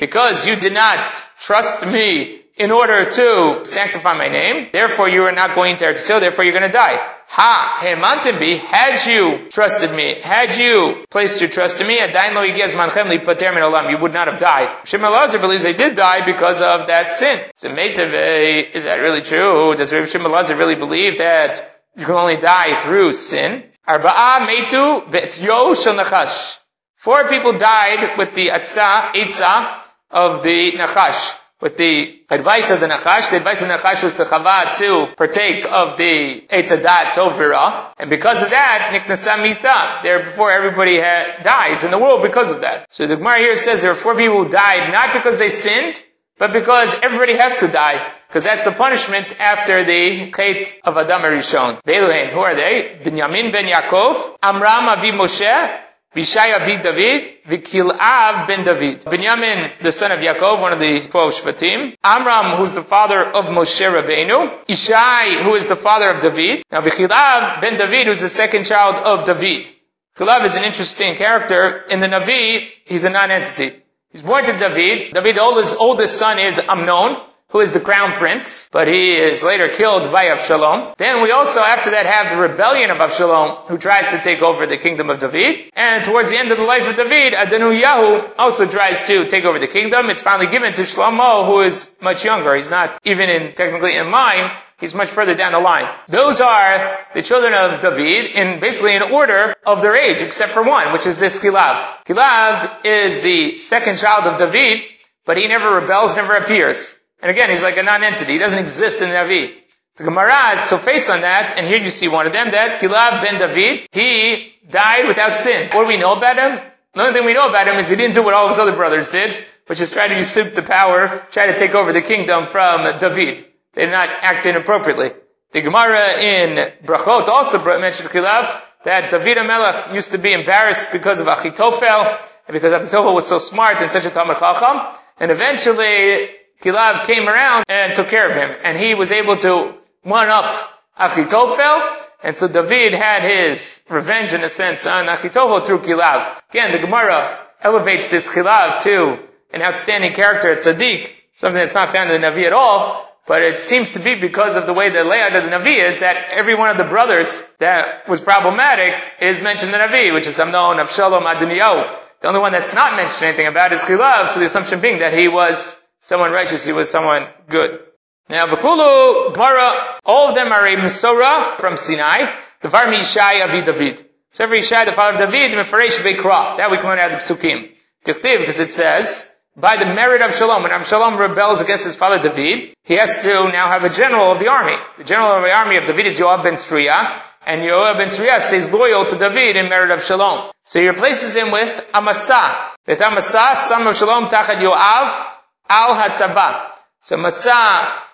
[0.00, 5.32] because you did not trust me in order to sanctify my name, therefore you are
[5.32, 7.15] not going to Eretz therefore you're going to die.
[7.28, 13.98] Ha, hey, hemantim had you trusted me, had you placed your trust in me, you
[13.98, 14.86] would not have died.
[14.86, 17.38] Shimon Lazar believes they did die because of that sin.
[17.56, 19.74] So Meitave, is that really true?
[19.76, 23.64] Does Shimon Lazar really believe that you can only die through sin?
[23.86, 26.58] Arba'a meitu be'tyo nachash.
[26.94, 32.86] Four people died with the atza, itza of the nachash with the advice of the
[32.86, 33.30] Nachash.
[33.30, 37.92] The advice of the Nachash was to Chava to partake of the Eitzadat Tovira.
[37.98, 42.60] And because of that, Niknasam Mita, there before everybody dies in the world because of
[42.60, 42.92] that.
[42.92, 46.02] So the Gemara here says there are four people who died not because they sinned,
[46.38, 48.12] but because everybody has to die.
[48.28, 51.80] Because that's the punishment after the Chet of Adam Rishon.
[51.86, 53.00] Who are they?
[53.02, 55.85] Binyamin ben Yaakov, Amram Avi Moshe,
[56.16, 59.00] Vishai Avi David, Vikil'av ben David.
[59.04, 61.94] Binyamin, the son of Yaakov, one of the twelve Shvatim.
[62.02, 64.64] Amram, who's the father of Moshe Rabbeinu.
[64.64, 66.64] Ishai, who is the father of David.
[66.72, 69.68] Now Vikil'av ben David, who's the second child of David.
[70.16, 71.84] Kilav is an interesting character.
[71.90, 73.82] In the Navi, he's a non-entity.
[74.10, 75.12] He's born to David.
[75.12, 79.68] David's oldest, oldest son is Amnon who is the crown prince, but he is later
[79.68, 80.96] killed by Avshalom.
[80.96, 84.66] Then we also, after that, have the rebellion of Avshalom, who tries to take over
[84.66, 85.70] the kingdom of David.
[85.74, 89.58] And towards the end of the life of David, Yahu also tries to take over
[89.58, 90.10] the kingdom.
[90.10, 92.54] It's finally given to Shlomo, who is much younger.
[92.54, 94.50] He's not even in, technically in line.
[94.78, 95.88] He's much further down the line.
[96.08, 100.62] Those are the children of David in basically an order of their age, except for
[100.62, 102.04] one, which is this Kilav.
[102.04, 104.82] Kilav is the second child of David,
[105.24, 106.98] but he never rebels, never appears.
[107.22, 108.32] And again, he's like a non-entity.
[108.32, 109.54] He doesn't exist in the Navi.
[109.96, 112.80] The Gemara is to face on that, and here you see one of them, that
[112.80, 115.70] Gilad ben David, he died without sin.
[115.72, 116.60] What do we know about him?
[116.92, 118.76] The only thing we know about him is he didn't do what all his other
[118.76, 119.34] brothers did,
[119.66, 123.46] which is try to usurp the power, try to take over the kingdom from David.
[123.72, 125.10] They did not act inappropriately.
[125.52, 131.20] The Gemara in Brachot also mentioned Kilav, that David HaMelech used to be embarrassed because
[131.20, 136.28] of Achitophel, and because Achitophel was so smart and such a Talmud Chacham, and eventually
[136.62, 138.50] Kilav came around and took care of him.
[138.64, 140.54] And he was able to one up
[140.98, 142.02] Achitophel.
[142.22, 146.40] And so David had his revenge in a sense on Achitophel through Kilav.
[146.50, 149.18] Again, the Gemara elevates this Kilav to
[149.52, 153.02] an outstanding character at Tzaddik, something that's not found in the Navi at all.
[153.26, 155.98] But it seems to be because of the way the layout of the Navi is
[155.98, 160.28] that every one of the brothers that was problematic is mentioned in the Navi, which
[160.28, 162.02] is Amnon, Avshalom, Adoniyahu.
[162.20, 165.12] The only one that's not mentioned anything about is Kilav, so the assumption being that
[165.12, 167.80] he was someone righteous, he was someone good.
[168.28, 173.62] Now, Bechulu, Gemara, all of them are a Mesora from Sinai, the Varmi Ishai Avi
[173.62, 174.04] David.
[174.32, 176.56] So every Ishai, the father of David, Mefaresh Beikra.
[176.56, 177.70] That we can learn out of the Psukim.
[178.04, 182.74] Because it says, by the merit of Shalom, when Shalom rebels against his father David,
[182.84, 184.76] he has to now have a general of the army.
[184.98, 188.38] The general of the army of David is Yoav ben Tzriya, and Yoav ben Tzriya
[188.40, 190.50] stays loyal to David in merit of Shalom.
[190.64, 192.72] So he replaces him with Amasa.
[192.84, 195.35] That Amasa, son of Shalom, Tachat Yoav,
[195.68, 196.72] Al Hatzava.
[197.00, 198.06] So Masa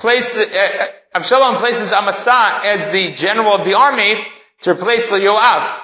[0.00, 4.24] places, uh, uh, Avshalom places Amasa as the general of the army
[4.62, 5.80] to replace Yoav.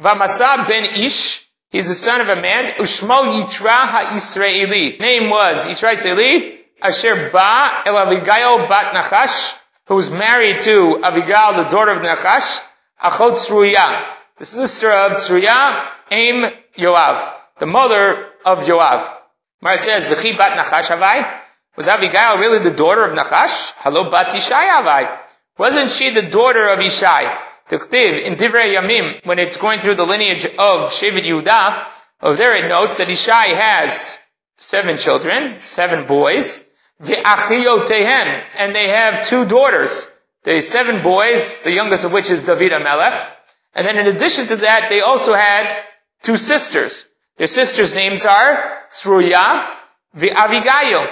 [0.00, 4.98] Vamasa ben Ish, he's the son of a man, Ushmo Yitra ha-Israeli.
[4.98, 11.62] Name was Yitra Israeli, Asher Ba El Avigail bat Nachash, who was married to Avigail,
[11.62, 12.62] the daughter of Nachash,
[13.02, 16.44] Achot Tzruya, the sister of Tzruya, Aim
[16.76, 19.12] Yoav, the mother of Yoav.
[19.62, 21.42] It says, V'chi bat Nachash havai?
[21.76, 23.72] Was Abigail really the daughter of Nachash?
[23.78, 25.18] Hello bat Ishai havai?
[25.58, 27.38] Wasn't she the daughter of Ishai?
[27.68, 31.86] Tuchtiv, in Divrei Yamim, when it's going through the lineage of Shevet Yehuda,
[32.22, 34.24] over there it notes that Ishai has
[34.56, 36.64] seven children, seven boys,
[37.02, 40.10] tehem, and they have two daughters.
[40.44, 43.32] the seven boys, the youngest of which is David Amelech.
[43.74, 45.76] And then in addition to that, they also had
[46.22, 47.06] two sisters.
[47.36, 49.76] Their sisters' names are Tzruya
[50.16, 51.06] the Avigail.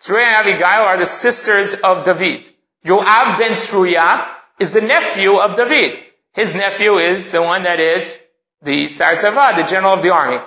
[0.00, 2.50] Tzruya and Avigail are the sisters of David.
[2.84, 6.00] Yoav ben Tzruya is the nephew of David.
[6.32, 8.20] His nephew is the one that is
[8.62, 10.40] the Sarzava, the general of the army.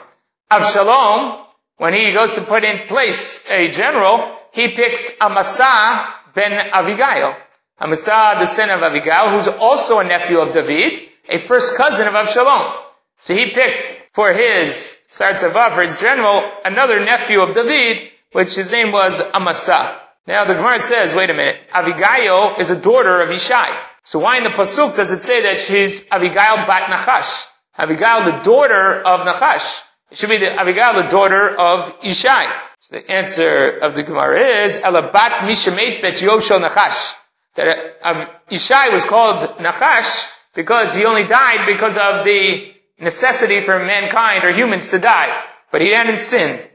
[0.51, 1.45] Avshalom,
[1.77, 7.35] when he goes to put in place a general, he picks Amasa ben Avigail.
[7.79, 12.13] Amasa, the son of Avigail, who's also a nephew of David, a first cousin of
[12.13, 12.86] Avshalom.
[13.19, 18.55] So he picked for his Sar Tzava, for his general, another nephew of David, which
[18.55, 19.99] his name was Amasa.
[20.27, 23.75] Now the Gemara says, wait a minute, Avigail is a daughter of Ishai.
[24.03, 27.47] So why in the Pasuk does it say that she's Avigail bat Nachash?
[27.77, 29.83] Avigail, the daughter of Nachash.
[30.11, 32.53] It should be the Avigail, the daughter of Ishai.
[32.79, 37.15] So the answer of the Gemara is, Elabat Mishamet bet Yoshel Nachash.
[37.55, 43.79] That uh, Ishai was called Nachash because he only died because of the necessity for
[43.79, 45.43] mankind or humans to die.
[45.71, 46.67] But he hadn't sinned.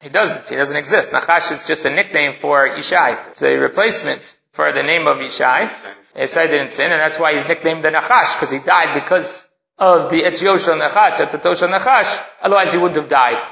[0.00, 0.48] He doesn't.
[0.48, 1.10] He doesn't exist.
[1.10, 3.28] Nachash is just a nickname for Ishai.
[3.30, 5.68] It's a replacement for the name of Ishai.
[6.14, 10.10] Ishai didn't sin, and that's why he's nicknamed the Nachash, because he died because of
[10.10, 13.42] the Etioshel Nachash, Etatosha Nachash, otherwise he wouldn't have died.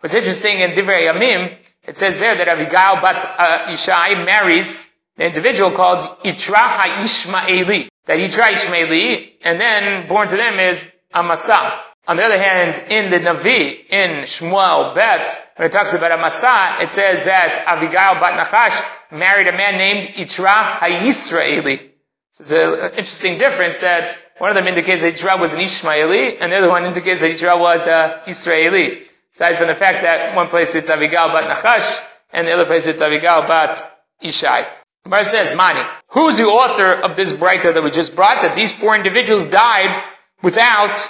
[0.00, 5.26] What's interesting in Divrei Yamim, it says there that Abigail bat uh, Ishai marries an
[5.26, 7.88] individual called Itra HaIshmaeli.
[8.06, 11.84] That Itra Ishmaeli, and then born to them is Amasa.
[12.06, 16.78] On the other hand, in the Navi, in Shmuel Bet, when it talks about Amasa,
[16.80, 21.90] it says that Abigail bat Nachash married a man named Itra HaYisraeli.
[22.32, 26.38] So it's an interesting difference that one of them indicates that Itra was an Ishmaeli,
[26.40, 29.02] and the other one indicates that Itra was a Israeli.
[29.34, 32.86] Aside from the fact that one place it's Abigail bat Nachash, and the other place
[32.86, 33.82] it's Abigail bat
[34.22, 34.66] Ishai.
[35.04, 38.72] Gemara says, Mani, who's the author of this braita that we just brought, that these
[38.74, 40.04] four individuals died
[40.42, 41.08] without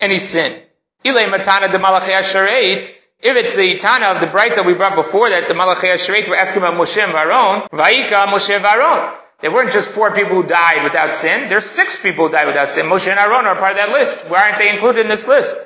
[0.00, 0.62] any sin?
[1.04, 5.54] Matana de if it's the Tana of the braita that we brought before that the
[5.54, 9.18] Malachei Hashareit were asking about Moshe and Varon, Vaika Moshe Varon.
[9.40, 11.48] There weren't just four people who died without sin.
[11.48, 12.86] There's six people who died without sin.
[12.86, 14.28] Moshe and Aaron are part of that list.
[14.28, 15.56] Why aren't they included in this list?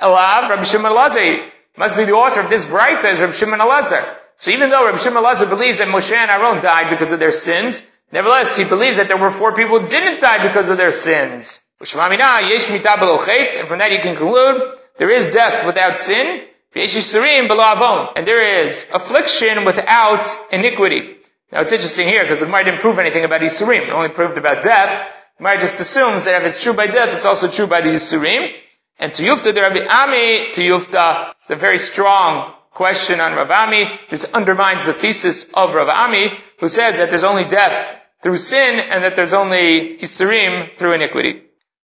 [0.00, 4.02] Elav, Rabbi Shimon Elazar must be the author of this braita as Rabbi Shimon Elazar.
[4.36, 7.32] So even though Rabbi Shimon Elazar believes that Moshe and Aaron died because of their
[7.32, 10.92] sins, nevertheless he believes that there were four people who didn't die because of their
[10.92, 11.62] sins.
[11.80, 19.64] And from that you can conclude there is death without sin, and there is affliction
[19.64, 21.16] without iniquity.
[21.52, 23.82] Now it's interesting here because the Gemara didn't prove anything about Yisurim.
[23.82, 25.08] It only proved about death.
[25.38, 27.90] The Gemara just assumes that if it's true by death, it's also true by the
[27.90, 28.52] Yisurim.
[28.98, 33.50] And to Yufta, the Rabbi Ami, to Yufta, it's a very strong question on Rav
[33.50, 33.88] Ami.
[34.10, 38.80] This undermines the thesis of Rav Ami, who says that there's only death through sin
[38.80, 41.47] and that there's only Yisurim through iniquity.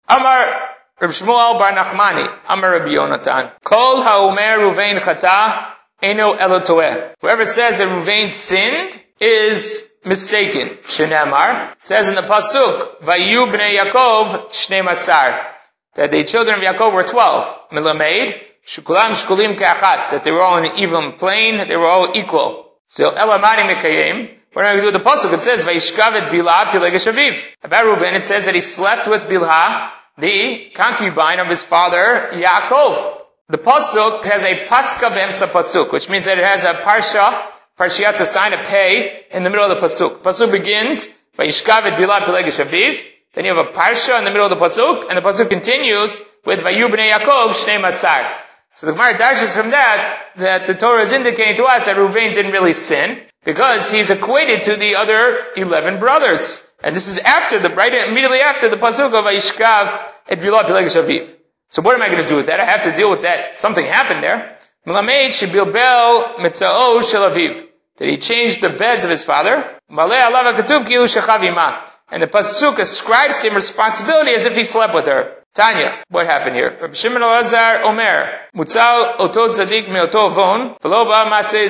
[0.10, 0.70] Amar
[1.00, 3.52] Rav Shmuel Bar Nachmani, Amar Rabbi Yonatan.
[3.64, 7.14] Kol ha'omer Ruvain chata, eno elotoeh.
[7.22, 10.80] Whoever says that Ruvain sinned is mistaken.
[10.84, 15.46] Shenemar says in the pasuk, Vayu bnei Yaakov shnei masar.
[15.94, 17.70] That the children of Yaakov were twelve.
[17.72, 20.10] Milamed, shukulam shkulim keachat.
[20.10, 22.74] That they were all in an even plane, that they were all equal.
[22.88, 24.36] So elamani mekayim.
[24.52, 28.56] When I do the pasuk, it says Vayishkavet Bilha Pilegesh About Reuben, it says that
[28.56, 33.18] he slept with Bilha, the concubine of his father Yaakov.
[33.50, 37.42] The pasuk has a paska b'emtza pasuk, which means that it has a parsha,
[37.78, 40.20] parshiat to sign a pay in the middle of the pasuk.
[40.20, 43.04] Pasuk begins by Yishkavet Bilad Pelegish Aviv.
[43.34, 46.22] Then you have a parsha in the middle of the pasuk, and the pasuk continues
[46.46, 48.30] with Vayu b'nei Yaakov Shnei Masar.
[48.74, 52.34] So the Gemara dashes from that that the Torah is indicating to us that Ruvain
[52.34, 56.69] didn't really sin because he's equated to the other eleven brothers.
[56.84, 61.02] And this is after the, right immediately after the pasuk of Vayishkav et Bilha Pelegish
[61.02, 61.36] Aviv.
[61.70, 62.60] So what am I going to do with that?
[62.60, 63.60] I have to deal with that.
[63.60, 64.58] Something happened there.
[64.88, 67.68] Melamed shebilbel mitzao shel aviv.
[67.98, 69.80] That he changed the beds of his father.
[69.92, 71.90] Maleh alav katuv kilu shechavima.
[72.10, 75.36] And the pasuk ascribes to him responsibility as if he slept with her.
[75.54, 76.78] Tanya, what happened here?
[76.80, 81.68] Rabbi Shimon Elazar Omer, Mutzal oto tzadik meoto von, v'lo ba maseh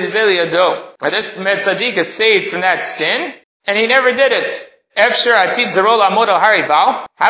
[0.48, 0.96] ado.
[1.02, 3.34] Now this tzaddik is saved from that sin,
[3.66, 4.69] and he never did it.
[4.98, 5.10] How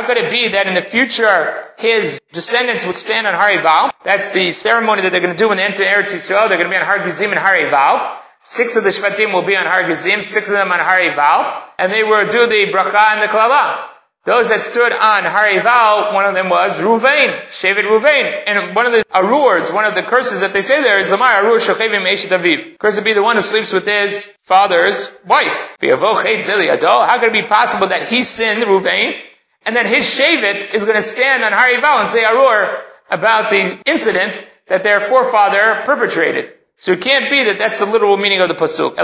[0.06, 3.92] could it be that in the future his descendants would stand on Har Eival?
[4.04, 6.48] That's the ceremony that they're going to do when they enter Eretz Yisrael.
[6.50, 8.18] They're going to be on Har Gizim and Har Eival.
[8.44, 11.62] Six of the Shvatim will be on Har Gizim, six of them on Har Eival,
[11.78, 13.89] and they will do the bracha and the klala.
[14.30, 18.44] Those that stood on Har Eival, one of them was Ruvain, Shevet Ruvain.
[18.46, 21.42] And one of the arurs, one of the curses that they say there is Zamar
[21.42, 22.78] Arur Shechevim Eshet Aviv.
[22.78, 25.68] Cursed be the one who sleeps with his father's wife.
[25.82, 29.20] How could it be possible that he sinned, Ruvain,
[29.66, 33.50] and then his Shevet is going to stand on Har Eival and say Arur about
[33.50, 36.54] the incident that their forefather perpetrated.
[36.76, 38.96] So it can't be that that's the literal meaning of the pasuk.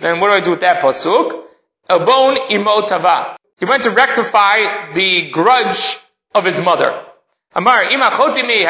[0.00, 1.49] Then what do I do with that pasuk?
[1.90, 3.36] Abon imo tava.
[3.58, 5.98] He went to rectify the grudge
[6.34, 7.04] of his mother.
[7.52, 8.64] Amar ima chotimi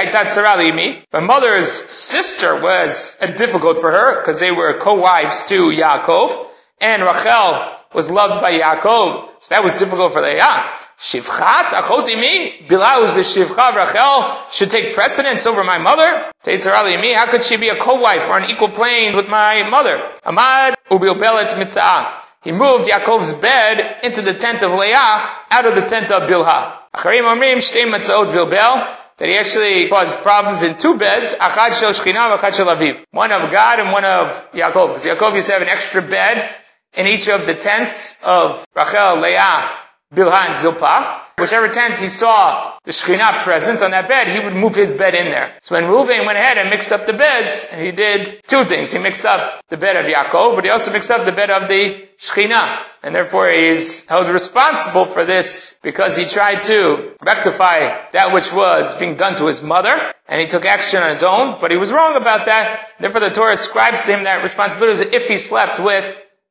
[1.12, 6.46] My mother's sister was difficult for her because they were co-wives to Yaakov,
[6.80, 10.70] and Rachel was loved by Yaakov, so that was difficult for Leah.
[10.98, 16.32] Shivchat achotimi Bilha was the Shivcha Rachel should take precedence over my mother.
[16.42, 20.10] Teitzarali me, how could she be a co-wife or on equal plane with my mother?
[20.24, 22.20] Amad ubilbelet mitzah.
[22.42, 26.72] He moved Yaakov's bed into the tent of Leah out of the tent of Bilha.
[26.94, 31.90] Acharim Amrim Shtei Matzot Bilbel that he actually caused problems in two beds, Achad Shel
[31.90, 33.04] Shechina, Achad Shel Aviv.
[33.10, 34.88] One of God and one of Yaakov.
[34.88, 36.54] Because Yaakov used to have an extra bed
[36.94, 39.72] in each of the tents of Rachel, Leah,
[40.14, 41.19] Bilha, and Zilpah.
[41.38, 45.14] Whichever tent he saw the Shekhinah present on that bed, he would move his bed
[45.14, 45.54] in there.
[45.62, 48.92] So when Reuven went ahead and mixed up the beds, he did two things.
[48.92, 51.68] He mixed up the bed of Yaakov, but he also mixed up the bed of
[51.68, 52.84] the Shekhinah.
[53.02, 58.52] And therefore he is held responsible for this because he tried to rectify that which
[58.52, 61.78] was being done to his mother, and he took action on his own, but he
[61.78, 62.92] was wrong about that.
[63.00, 66.04] Therefore the Torah ascribes to him that responsibility if he slept with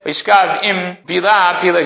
[0.06, 1.86] Vishkav im bila pileg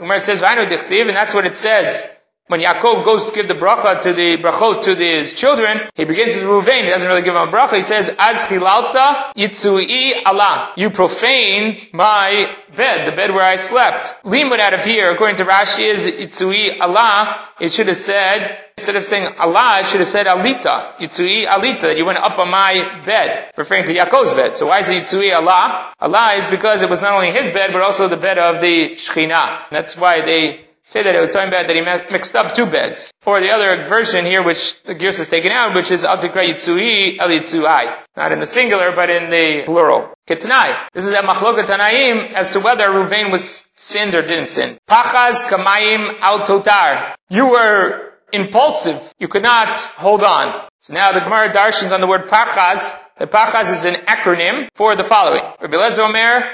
[0.00, 2.08] Umar says, Vainu dichtiv, and that's what it says
[2.48, 6.34] when Yaakov goes to give the bracha to the brachot to his children, he begins
[6.34, 6.84] with Ruvain.
[6.84, 7.76] He doesn't really give him a bracha.
[7.76, 14.14] He says, "As chilalta yitzui Allah." You profaned my bed, the bed where I slept.
[14.24, 17.38] Limud out of here, according to Rashi, is yitzui Allah.
[17.60, 20.96] It should have said instead of saying Allah, it should have said Alita.
[20.98, 21.96] Yitzui Alita.
[21.96, 24.56] You went up on my bed, referring to Yaakov's bed.
[24.56, 25.92] So why is it Yitzui Allah?
[26.00, 28.90] Allah is because it was not only his bed, but also the bed of the
[28.90, 29.70] Shekhinah.
[29.70, 33.12] That's why they say that it was talking about that he mixed up two beds.
[33.26, 37.18] Or the other version here, which the Gears is taken out, which is Altikra Yitzui
[37.18, 37.98] El Yitzuai.
[38.16, 40.14] Not in the singular, but in the plural.
[40.26, 40.88] Ketanai.
[40.94, 44.78] This is a machloka tanaim as to whether Ruvain was sinned or didn't sin.
[44.88, 47.14] Pachaz kamayim al totar.
[47.28, 49.14] You were impulsive.
[49.18, 50.68] You could not hold on.
[50.80, 52.98] So now the Gemara darshans on the word pachas.
[53.18, 55.42] The pachas is an acronym for the following.
[55.60, 56.48] Rabbi Lezer Omer.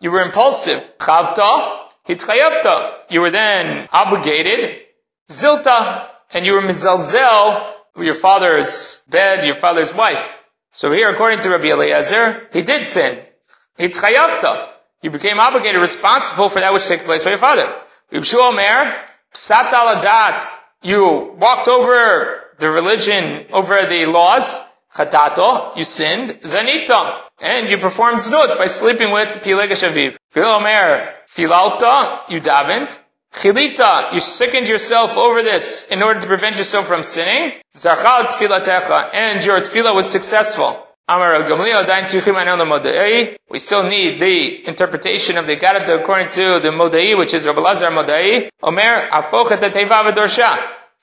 [0.00, 0.98] You were impulsive.
[0.98, 1.85] Chavta.
[2.08, 4.82] Hitzchayavta, you were then obligated.
[5.30, 10.38] Zilta, and you were mizalzel, your father's bed, your father's wife.
[10.70, 13.18] So here, according to Rabbi Eliezer, he did sin.
[13.78, 14.68] Hitzchayavta,
[15.02, 17.74] you became obligated, responsible for that which took place by your father.
[18.12, 19.04] Ribshu Omer,
[19.34, 20.46] psat aladat,
[20.82, 24.60] you walked over the religion, over the laws.
[24.96, 26.30] Chatato, you sinned.
[26.42, 30.16] Zanita, and you performed znut by sleeping with Pileg Shaviv.
[30.34, 32.98] Omer, filalta, you davened.
[33.34, 37.52] Chilita, you sickened yourself over this in order to prevent yourself from sinning.
[37.74, 40.82] Zarchal tfilatecha, and your tefillah was successful.
[41.08, 47.60] We still need the interpretation of the Garata according to the Modai, which is Rabbi
[47.60, 48.48] Lazar Modai.
[48.62, 50.02] Omer, afochet teva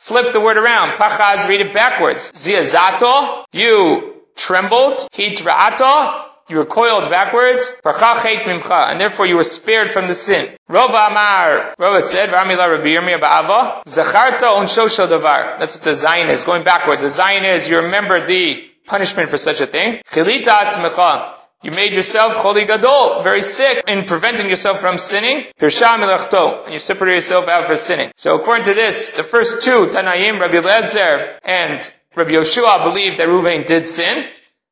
[0.04, 0.97] Flip the word around.
[0.97, 2.30] Pachaz, read it backwards.
[2.34, 4.97] Ziazato, you trembled.
[5.14, 10.54] Hitra'ato, you were coiled backwards, and therefore you were spared from the sin.
[10.70, 15.58] Rova Amar, Rova said, Ramila Rabbi Yirmiyah Ba'ava, Zacharta unshosho davar.
[15.58, 17.01] That's what the Zion is, going backwards.
[17.01, 20.01] The Zion is, you remember the punishment for such a thing.
[20.06, 21.36] Chilita atzmecha.
[21.64, 25.45] You made yourself choli gadol, very sick, in preventing yourself from sinning.
[25.57, 28.11] Pirsha and you separated yourself out for sinning.
[28.18, 33.30] So according to this, the first two, Tanayim, Rabbi Lezer, and Rabbi Yoshua believed that
[33.30, 34.26] Ruvain did sin.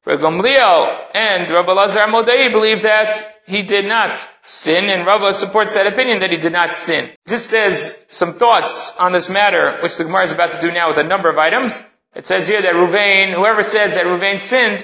[0.05, 5.75] Rabbi Gamliel and Rabbi Lazar Modei believe that he did not sin, and Rabbi supports
[5.75, 7.09] that opinion that he did not sin.
[7.25, 10.89] Just as some thoughts on this matter, which the Gemara is about to do now
[10.89, 11.85] with a number of items,
[12.15, 14.81] it says here that Ruvain, whoever says that Ruvain sinned,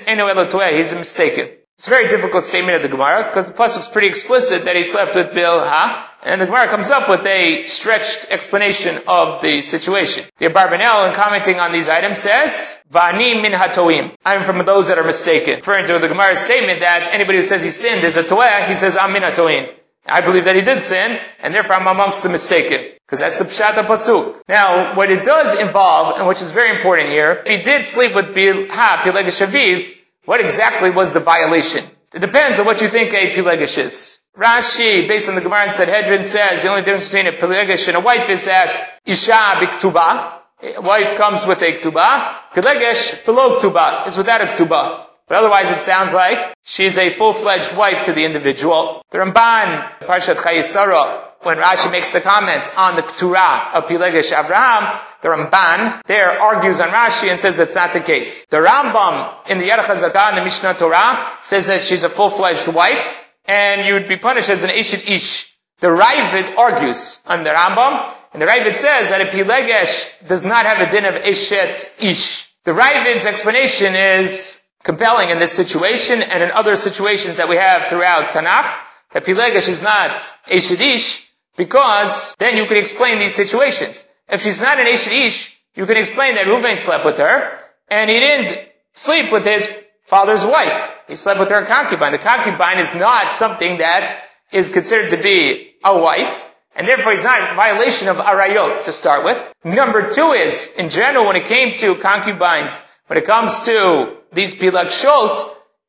[0.78, 1.50] he's mistaken.
[1.78, 4.76] It's a very difficult statement of the Gemara, because the Pasuk is pretty explicit that
[4.76, 9.60] he slept with Bilha, and the Gemara comes up with a stretched explanation of the
[9.60, 10.26] situation.
[10.40, 14.16] The Abarbanel, in commenting on these items, says, Vani min hatoim.
[14.26, 15.58] I'm from those that are mistaken.
[15.58, 18.74] Referring to the Gemara's statement that anybody who says he sinned is a toeh, he
[18.74, 19.72] says, I'm min hatoim.
[20.08, 22.92] I believe that he did sin, and therefore I'm amongst the mistaken.
[23.06, 24.42] Because that's the Pshata Pasuk.
[24.50, 28.16] Now, what it does involve, and which is very important here, if he did sleep
[28.16, 29.94] with Bilha, Pileg Shaviv,
[30.28, 31.86] what exactly was the violation?
[32.14, 34.20] It depends on what you think a Pilegish is.
[34.38, 37.96] Rashi, based on the Gemara in Sanhedrin, says the only difference between a Pelegesh and
[37.96, 40.34] a wife is that Isha biktuba,
[40.76, 45.07] a wife comes with a ktuba, Pelegesh below ktuba, is without a ktuba.
[45.28, 49.04] But otherwise it sounds like she's a full-fledged wife to the individual.
[49.12, 54.38] The Ramban, Parshat Chayei Sarah, when Rashi makes the comment on the Kturah of Pilegesh
[54.38, 58.46] Abraham, the Ramban there argues on Rashi and says that's not the case.
[58.46, 62.74] The Rambam in the Yerech HaZakah in the Mishnah Torah says that she's a full-fledged
[62.74, 65.54] wife and you would be punished as an Ishit Ish.
[65.80, 70.66] The Raavad argues on the Rambam and the Raavad says that a Pilegesh does not
[70.66, 72.52] have a din of Ishet Ish.
[72.64, 77.90] The Raavad's explanation is compelling in this situation and in other situations that we have
[77.90, 78.80] throughout Tanakh,
[79.12, 84.04] that Pilegesh is not Eshet Ish, because then you can explain these situations.
[84.30, 88.10] If she's not an Eshet Ish, you can explain that Reuven slept with her, and
[88.10, 88.60] he didn't
[88.94, 89.68] sleep with his
[90.04, 90.94] father's wife.
[91.08, 92.12] He slept with her concubine.
[92.12, 94.18] The concubine is not something that
[94.52, 98.92] is considered to be a wife, and therefore he's not in violation of arayot to
[98.92, 99.54] start with.
[99.64, 104.56] Number two is, in general, when it came to concubines, when it comes to these
[104.56, 104.90] Pilag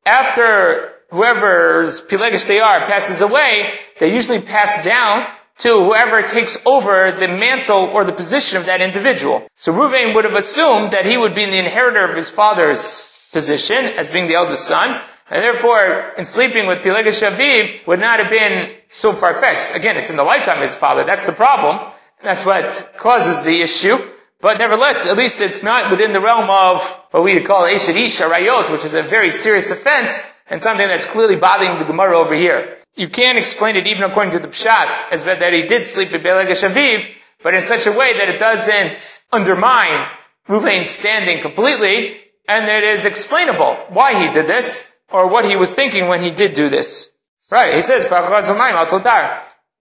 [0.07, 5.27] after whoever's Pilegish they are passes away, they usually pass down
[5.59, 9.47] to whoever takes over the mantle or the position of that individual.
[9.57, 13.77] So Ruvain would have assumed that he would be the inheritor of his father's position
[13.77, 18.31] as being the eldest son, and therefore, in sleeping with Pilegish Aviv would not have
[18.31, 19.75] been so far-fetched.
[19.75, 21.05] Again, it's in the lifetime of his father.
[21.05, 21.93] That's the problem.
[22.23, 23.99] That's what causes the issue.
[24.41, 27.97] But nevertheless, at least it's not within the realm of what we would call Eshad
[27.97, 32.17] Ish Rayot, which is a very serious offense and something that's clearly bothering the Gemara
[32.19, 32.77] over here.
[32.95, 36.23] You can't explain it even according to the Pshat, as that he did sleep with
[36.23, 37.09] Belegesh Aviv,
[37.43, 40.09] but in such a way that it doesn't undermine
[40.49, 45.75] Ruvain's standing completely, and it is explainable why he did this, or what he was
[45.75, 47.15] thinking when he did do this.
[47.51, 48.05] Right, he says,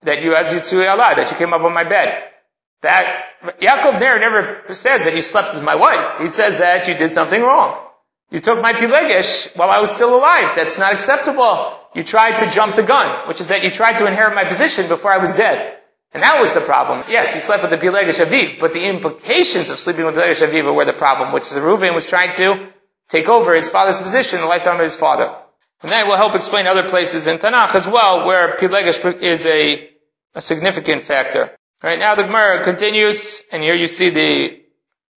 [0.04, 2.24] that you, as you Allah, that you came up on my bed.
[2.82, 6.20] That Yaakov there never says that you slept with my wife.
[6.20, 7.80] He says that you did something wrong.
[8.32, 10.54] You took my pilegesh while I was still alive.
[10.56, 11.80] That's not acceptable.
[11.96, 14.88] You tried to jump the gun, which is that you tried to inherit my position
[14.88, 15.78] before I was dead.
[16.14, 17.04] And that was the problem.
[17.10, 20.74] Yes, he slept with the Pilegesh Aviv, but the implications of sleeping with Pilegesh Aviv
[20.76, 22.68] were the problem, which is that Reuven was trying to
[23.08, 25.34] take over his father's position in the lifetime of his father.
[25.84, 29.90] And that will help explain other places in Tanakh as well, where Pilegesh is a,
[30.34, 31.52] a significant factor.
[31.84, 34.62] Right now the Gemara continues, and here you see the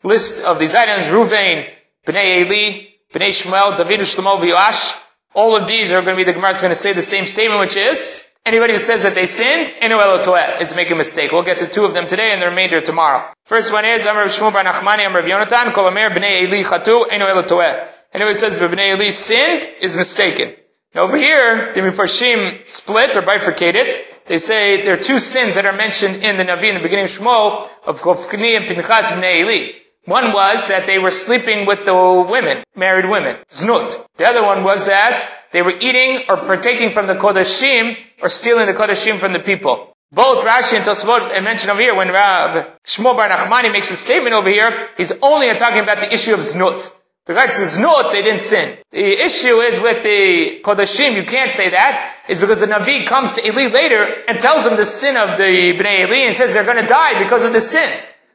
[0.02, 1.66] list of these items: Ruvain,
[2.06, 5.02] Bnei Eli, Bnei Shmuel, David, Shlomo, Vyoash.
[5.34, 7.24] All of these are going to be the Gemara is going to say the same
[7.24, 11.32] statement, which is anybody who says that they sinned, Enu Toeh, is making a mistake.
[11.32, 13.32] We'll get to two of them today, and the remainder tomorrow.
[13.44, 17.24] First one is Amar Shmuel Bar Nachmani, Amar Yonatan, Kol Amer Bnei Eli Chatu, Enu
[17.24, 17.88] Toeh.
[18.12, 20.54] Anybody who says Bnei Eli sinned is mistaken.
[20.94, 23.86] Now over here, the Mepharshim split or bifurcated.
[24.30, 27.06] They say there are two sins that are mentioned in the Navi in the beginning
[27.06, 29.72] of Shmuel of Chofni and Pinchas b'nei Eli.
[30.04, 34.06] One was that they were sleeping with the women, married women, znut.
[34.18, 38.66] The other one was that they were eating or partaking from the kodashim or stealing
[38.66, 39.96] the kodashim from the people.
[40.12, 44.34] Both Rashi and Tosfot mention over here when Rav Shmuel Bar Nachmani makes a statement
[44.36, 46.88] over here, he's only talking about the issue of znut.
[47.26, 48.78] The guy says no, they didn't sin.
[48.90, 53.34] The issue is with the Kodashim, you can't say that, is because the Navi comes
[53.34, 56.64] to Eli later and tells them the sin of the Bnei Eli and says they're
[56.64, 57.90] going to die because of the sin.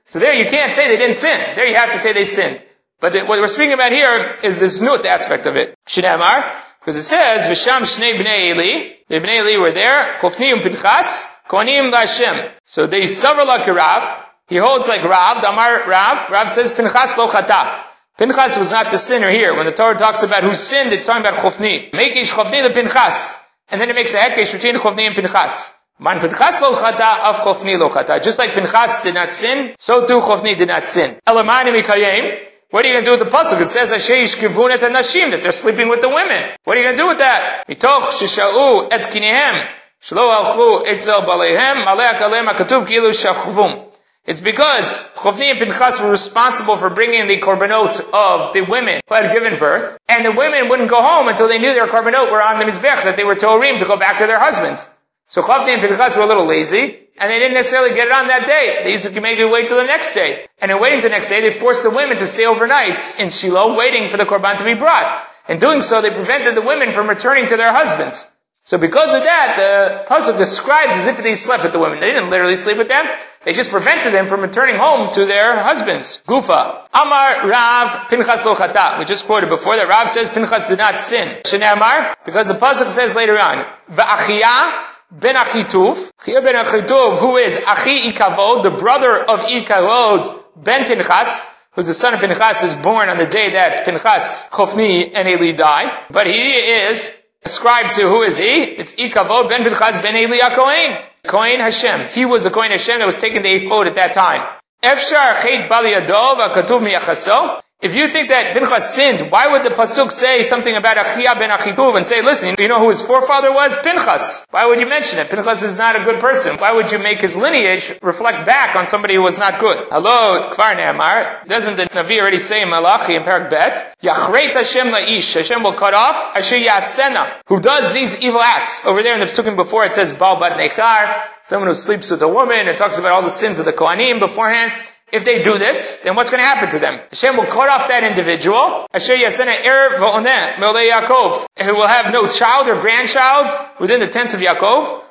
[0.05, 1.37] So there you can't say they didn't sin.
[1.55, 2.61] There you have to say they sinned.
[2.99, 5.75] But what we're speaking about here is this nut aspect of it.
[5.87, 11.25] Shinamar, because it says, Visham Shnei Bnei Eli, the Bnei Eli were there, Chofnium Pinchas,
[11.49, 12.51] Konim Lashem.
[12.63, 17.27] So they suffer like Rav, he holds like Rav, Damar Rav, Rav says Pinchas lo
[17.27, 17.83] chata.
[18.17, 19.55] Pinchas was not the sinner here.
[19.55, 21.91] When the Torah talks about who sinned, it's talking about Chofni.
[21.91, 23.37] Makish Chofni the Pinchas.
[23.67, 25.73] And then it makes a hekesh between Chofni and Pinchas.
[25.99, 28.23] Man Pinchas lo chata, of Chofni lo chata.
[28.23, 31.17] Just like Pinchas did not sin, so too Chofni did not sin.
[31.27, 32.47] Elamani mikayim.
[32.69, 33.61] What are you going to do with the pasuk?
[33.61, 36.51] It says Asheyish kivunet and nashim that they're sleeping with the women.
[36.63, 37.67] What are you going to do with that?
[37.67, 39.67] Mitoch shishau et kinihem
[40.01, 43.84] shlo alchu etzel balehem malek alem akatuv kilu shachvum.
[44.25, 49.13] It's because Chofni and Pinchas were responsible for bringing the korbanot of the women who
[49.13, 52.41] had given birth, and the women wouldn't go home until they knew their korbanot were
[52.41, 54.89] on the mizbech, that they were torim to go back to their husbands.
[55.27, 58.27] So Chofni and Pinchas were a little lazy, and they didn't necessarily get it on
[58.27, 58.81] that day.
[58.83, 60.47] They used to maybe wait till the next day.
[60.57, 63.29] And in waiting till the next day, they forced the women to stay overnight in
[63.29, 65.27] Shiloh, waiting for the korban to be brought.
[65.47, 68.31] In doing so, they prevented the women from returning to their husbands.
[68.63, 71.99] So because of that, the pasuk describes as if they slept with the women.
[71.99, 73.05] They didn't literally sleep with them.
[73.45, 76.23] They just prevented them from returning home to their husbands.
[76.27, 76.87] Gufa.
[76.91, 78.97] Amar Rav Pinchas lo chata.
[78.97, 81.41] We just quoted before that Rav says Pinchas did not sin.
[81.53, 87.59] Amar, because the pasuk says later on, Va'achiyah ben Achituv, Chia ben Achituv, who is
[87.59, 93.09] Achi Ikavod, the brother of Ikavod ben Pinchas, who's the son of Pinchas, is born
[93.09, 96.05] on the day that Pinchas, Chofni, and Eli die.
[96.09, 97.15] But he is
[97.45, 98.63] ascribed to who is he?
[98.63, 100.97] It's Ikavod ben Pinchas ben Eli Kohen.
[101.23, 102.07] Kohen Hashem.
[102.09, 104.47] He was the Kohen Hashem that was taken to Ephod at that time.
[104.83, 107.61] Efshar Chet Bali Adov Akatuv Miyachaso.
[107.85, 111.51] If you think that Pinchas sinned, why would the pasuk say something about Achia ben
[111.51, 113.75] Achituv and say, listen, you know who his forefather was?
[113.75, 114.43] Pinchas.
[114.49, 115.29] Why would you mention it?
[115.29, 116.57] Pinchas is not a good person.
[116.57, 119.77] Why would you make his lineage reflect back on somebody who was not good?
[119.91, 121.45] Hello, Kvar Ne'amar.
[121.45, 123.99] Doesn't the Navi already say in Malachi in Parak Bet?
[124.01, 125.35] Yachreit Hashem la'ish.
[125.35, 127.31] Hashem will cut off Asher Yasena.
[127.45, 128.83] Who does these evil acts?
[128.83, 131.21] Over there in the psukim before it says Baal Bat Nechar.
[131.43, 132.67] Someone who sleeps with a woman.
[132.67, 134.71] It talks about all the sins of the Kohanim beforehand.
[135.11, 136.99] If they do this, then what's going to happen to them?
[137.09, 138.87] Hashem will cut off that individual.
[138.91, 141.45] Asher Yasena Er Yaakov.
[141.63, 145.01] Who will have no child or grandchild within the tents of Yaakov.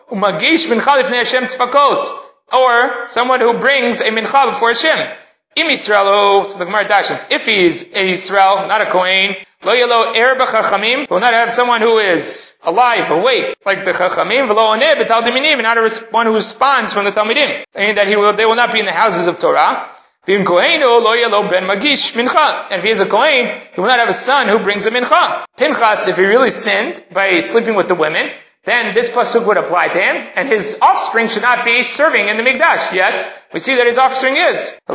[2.53, 5.17] Or someone who brings a mincha before Hashem.
[5.57, 10.15] Im Yisrael, so the Gemara dashens, if he's a Yisrael, not a Kohen, lo yelo
[10.17, 14.95] er b'chachamim, will not have someone who is alive, awake, like the chachamim, v'lo oneh
[14.95, 18.47] b'tal diminim, not a one who responds from the Talmidim, and that he will, they
[18.47, 19.91] will not be in the houses of Torah.
[20.27, 23.89] V'im kohenu lo yelo ben magish mincha, and if he is a Kohen, he will
[23.89, 25.45] not have a son who brings a mincha.
[25.57, 28.31] Pinchas, if he really sinned by sleeping with the women,
[28.65, 32.37] then this pasuk would apply to him, and his offspring should not be serving in
[32.39, 32.95] the mikdash.
[32.95, 34.81] Yet we see that his offspring is.
[34.87, 34.95] The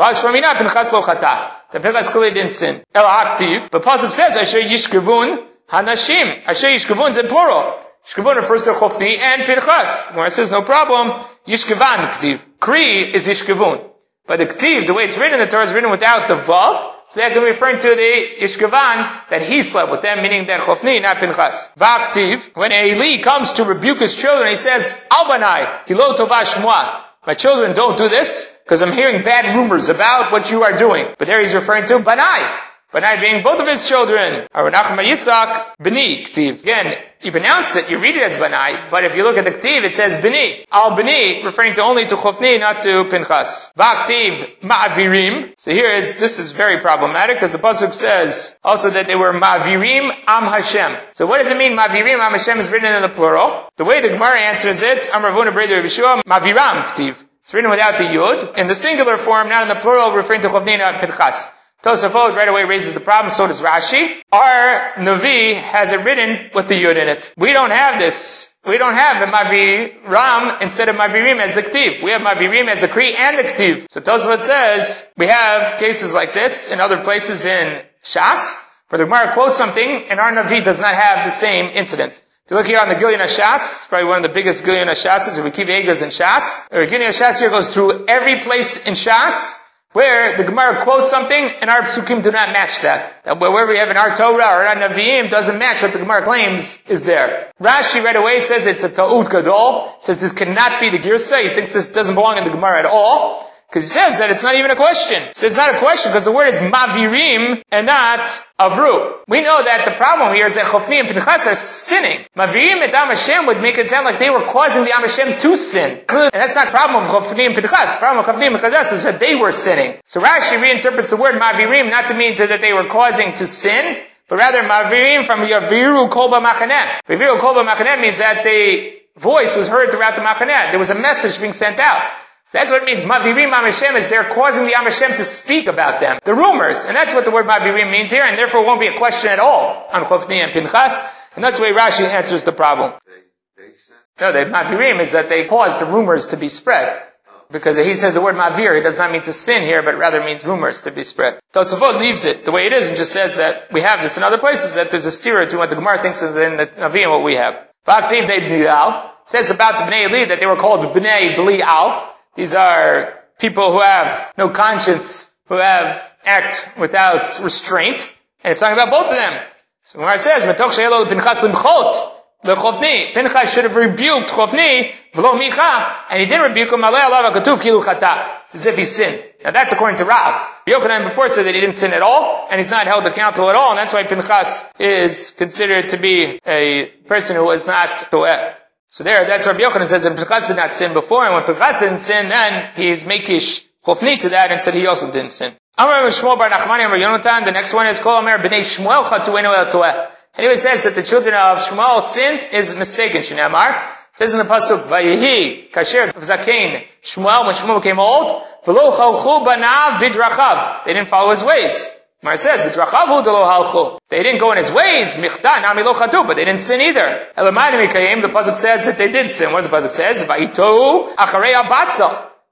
[1.79, 2.81] Pinchas clearly didn't sin.
[2.95, 3.69] El aktiv.
[3.69, 6.41] But pasuk says Asher yishkevun hanashim.
[6.47, 7.79] Asher yishkevun is in plural.
[8.05, 10.05] Yishkevun refers to Chofni and Pinchas.
[10.07, 11.21] The Gemara says no problem.
[11.45, 12.43] Yishkevan ktiv.
[12.59, 13.85] Kri is yishkevun.
[14.29, 17.19] But the ktiv, the way it's written, the Torah is written without the vav, so
[17.19, 21.01] that can be referring to the Yishkevan that he slept with them, meaning that Chofni,
[21.01, 21.69] not Pinchas.
[21.75, 27.01] Vaktiv, when Eli comes to rebuke his children, he says, Albanai, kilo tova shmua.
[27.25, 31.07] My children, don't do this, because I'm hearing bad rumors about what you are doing.
[31.17, 32.55] But there he's referring to Banai.
[32.93, 34.47] Banai being both of his children.
[34.53, 36.61] Aronachma Yitzhak, Bini, Ktiv.
[36.61, 39.51] Again, you pronounce it, you read it as Banai, but if you look at the
[39.51, 40.65] Ktiv, it says Bini.
[40.71, 43.73] Al Bini, referring to only to Chofni, not to Pinchas.
[43.77, 45.53] Vaktiv, Ma'avirim.
[45.57, 49.33] So here is, this is very problematic, because the Pasuk says also that they were
[49.33, 50.95] Ma'avirim Am Hashem.
[51.11, 53.69] So what does it mean, Ma'avirim Am Hashem is written in the plural?
[53.75, 57.25] The way the Gemara answers it, Am Ravuna Breder Yeshua, Ma'aviram Ktiv.
[57.41, 58.57] It's written without the yud.
[58.57, 61.47] In the singular form, not in the plural, referring to Chovni, not Pinchas.
[61.83, 64.21] Tosafot right away raises the problem, so does Rashi.
[64.33, 67.33] Our Navi has it written with the Yud in it.
[67.37, 68.53] We don't have this.
[68.65, 72.03] We don't have the Mavi Ram instead of Mavirim as the Ktiv.
[72.03, 73.85] We have Mavirim as the Kri and the Ktiv.
[73.89, 78.57] So Tosafot says, we have cases like this in other places in Shas,
[78.89, 82.21] where the Gemara quotes something and our Navi does not have the same incident.
[82.43, 84.89] If you look here on the Gilyon Shas, it's probably one of the biggest Gilyon
[84.89, 86.67] Shas, if we keep Egas in Shas.
[86.69, 89.53] The Gilyon Shas here goes through every place in Shas,
[89.93, 93.23] where the Gemara quotes something and our psukim do not match that.
[93.23, 96.23] That wherever we have in our Torah or our Naviim doesn't match what the Gemara
[96.23, 97.51] claims is there.
[97.59, 101.49] Rashi right away says it's a ta'ud gadol, says this cannot be the girsa, he
[101.49, 103.51] thinks this doesn't belong in the Gemara at all.
[103.69, 105.21] Because he says that it's not even a question.
[105.33, 108.25] So it's not a question because the word is mavirim and not
[108.57, 109.19] avru.
[109.27, 112.25] We know that the problem here is that Chofni and Pinchas are sinning.
[112.35, 115.37] Mavirim et Am Hashem would make it sound like they were causing the Am Hashem
[115.37, 116.01] to sin.
[116.09, 117.93] And that's not the problem of Chofni and Pinchas.
[117.93, 120.01] The problem of Chofni and Pinchas is that they were sinning.
[120.05, 124.01] So Rashi reinterprets the word mavirim not to mean that they were causing to sin,
[124.27, 127.01] but rather mavirim from yaviru kolba machaneh.
[127.07, 130.71] Yaviru kolba machaneh means that the voice was heard throughout the machaneh.
[130.71, 132.09] There was a message being sent out.
[132.49, 133.03] So that's what it means.
[133.03, 136.19] Mavirim Am Hashem is they're causing the Am Hashem to speak about them.
[136.25, 136.85] The rumors.
[136.85, 139.29] And that's what the word Mavirim means here, and therefore it won't be a question
[139.29, 140.99] at all on Chofni and Pinchas.
[141.35, 142.95] And that's the way Rashi answers the problem.
[143.05, 147.03] They, they sent, No, the Mavirim is that they caused the rumors to be spread.
[147.51, 150.19] Because he says the word Mavir, it does not mean to sin here, but rather
[150.19, 151.39] means rumors to be spread.
[151.51, 154.23] Tosafot leaves it the way it is and just says that we have this in
[154.23, 157.01] other places, that there's a steer to what the Gemara thinks is in the Navi
[157.01, 157.59] and what we have.
[157.87, 162.08] Vaktiv Bnei says about the Bnei Eli that they were called Bnei Belial.
[162.35, 168.13] These are people who have no conscience, who have act without restraint,
[168.43, 169.41] and it's talking about both of them.
[169.83, 171.95] So Gemara says, "Metoch she'elo Pinchas limchot
[172.43, 176.81] lechofni." Pinchas should have rebuked Chofni v'lo micha, and he didn't rebuke him.
[176.81, 178.27] Alei alav hakatuv kilu chata.
[178.47, 179.25] It's as if he sinned.
[179.43, 180.47] Now that's according to Rav.
[180.67, 183.55] Yochanan before said that he didn't sin at all, and he's not held accountable at
[183.55, 188.53] all, and that's why Pinchas is considered to be a person who was not toeh.
[188.91, 191.79] So there, that's Rabbi Yochanan says that Pinchas did not sin before, and when Pinchas
[191.79, 195.53] didn't sin, then he's makish chofni to that and said he also didn't sin.
[195.77, 199.55] Amar Shmuel bar Nachmani Amar Yonatan, the next one is Kol Amar B'nei Shmuel Chatuenu
[199.55, 200.09] El Toeh.
[200.37, 203.75] Anyway, says that the children of Shmuel sinned is mistaken, Shinamar.
[203.77, 208.29] It says in the pasuk, "Vayihi kasher zakein Shmuel when Shmuel became old,
[208.65, 211.91] v'lo chalchu banav bidrachav." They didn't follow his ways.
[212.21, 212.63] Mar says.
[212.63, 217.27] They didn't go in his ways, but they didn't sin either.
[217.35, 219.53] The pasuk says that they did sin.
[219.53, 220.25] What does the pasuk says?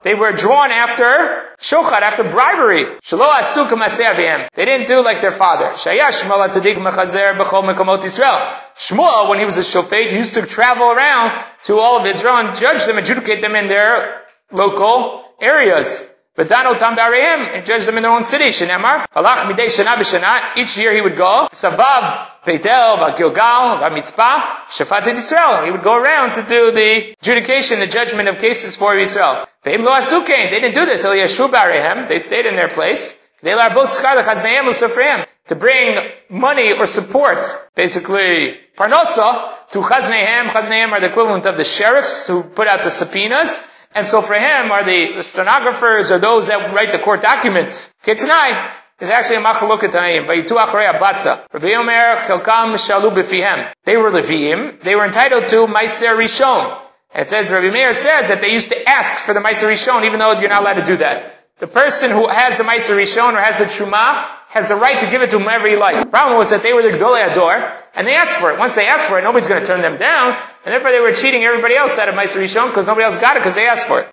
[0.00, 1.04] They were drawn after
[1.60, 2.86] shochat, after bribery.
[4.54, 5.66] They didn't do like their father.
[8.76, 12.54] Shmuel, when he was a shofet, used to travel around to all of Israel and
[12.56, 16.08] judge them, adjudicate them in their local areas.
[16.38, 18.44] V'dano tam b'areim, and judged them in their own city.
[18.44, 19.06] Shenemar.
[20.56, 21.48] Each year he would go.
[21.50, 25.64] Savav Beitel, Gilgal, Mitzpah, Shafat Israel.
[25.64, 29.46] He would go around to do the adjudication, the judgment of cases for Israel.
[29.64, 31.02] They didn't do this.
[31.02, 33.18] They stayed in their place.
[33.42, 40.48] Theyla both skar the Khaznaim to bring money or support, basically, parnosa, to chaznehem.
[40.48, 43.58] Chaznehem are the equivalent of the sheriffs who put out the subpoenas.
[43.92, 47.92] And so for him are the, the stenographers or those that write the court documents.
[48.02, 50.26] Tonight, there's actually a machaluk tanaim.
[50.26, 51.46] Vayitu achrei abatza.
[51.52, 53.72] Rabbi Omer chelkam shalu b'fihem.
[53.84, 54.80] They were Leviim.
[54.80, 56.80] They were entitled to Meiser Rishon.
[57.14, 60.04] And it says, Rabbi Meir says that they used to ask for the Meiser Rishon,
[60.04, 61.34] even though you're not allowed to do that.
[61.58, 65.10] The person who has the Meiser Rishon or has the Truma has the right to
[65.10, 66.04] give it to whomever he likes.
[66.04, 68.58] The problem was that they were the Gdolei Ador, and they asked for it.
[68.58, 70.38] Once they asked for it, nobody's going to turn them down,
[70.68, 73.36] and therefore they were cheating everybody else out of Meiser Rishon because nobody else got
[73.36, 74.12] it because they asked for it.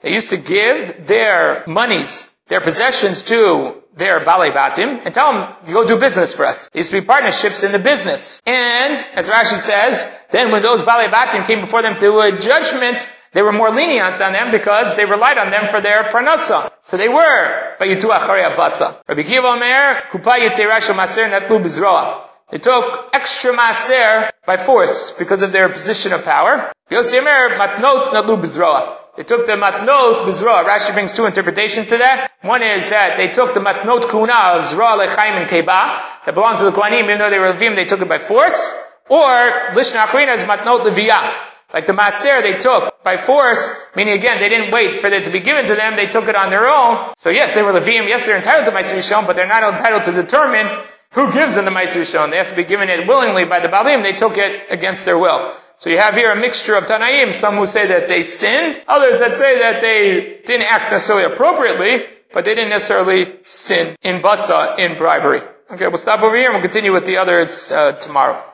[0.00, 5.54] They used to give their monies, their possessions to their Balei Batim and tell them,
[5.68, 6.68] you go do business for us.
[6.70, 8.42] There used to be partnerships in the business.
[8.44, 13.08] And, as Rashi says, then when those Balei Batim came before them to a judgment,
[13.34, 16.72] they were more lenient on them because they relied on them for their parnasa.
[16.82, 17.76] So they were.
[17.78, 22.29] Rabbi Kiva Omer, kupa yiterash maser natlu bizroa.
[22.50, 26.72] They took extra maser by force because of their position of power.
[26.88, 27.06] They took
[29.46, 30.64] the matnot bizroa.
[30.64, 32.32] Rashi brings two interpretations to that.
[32.42, 36.58] One is that they took the matnot kuna of zroa lechaim and keba that belonged
[36.58, 38.72] to the Kohanim, even though they were Levim, they took it by force.
[39.08, 39.24] Or,
[39.74, 41.32] lishna achrina is matnot leviyah.
[41.72, 45.30] Like the Maser they took by force, meaning again, they didn't wait for it to
[45.30, 47.12] be given to them, they took it on their own.
[47.16, 50.04] So yes, they were Levim, yes, they're entitled to Meiser Rishon, but they're not entitled
[50.04, 50.66] to determine
[51.12, 52.30] who gives them the Meiser Rishon.
[52.30, 55.18] They have to be given it willingly by the Balim, they took it against their
[55.18, 55.52] will.
[55.78, 59.20] So you have here a mixture of Tanaim, some who say that they sinned, others
[59.20, 64.78] that say that they didn't act necessarily appropriately, but they didn't necessarily sin in Batza,
[64.78, 65.40] in bribery.
[65.70, 68.42] Okay, we'll stop over here and we'll continue with the others uh, tomorrow.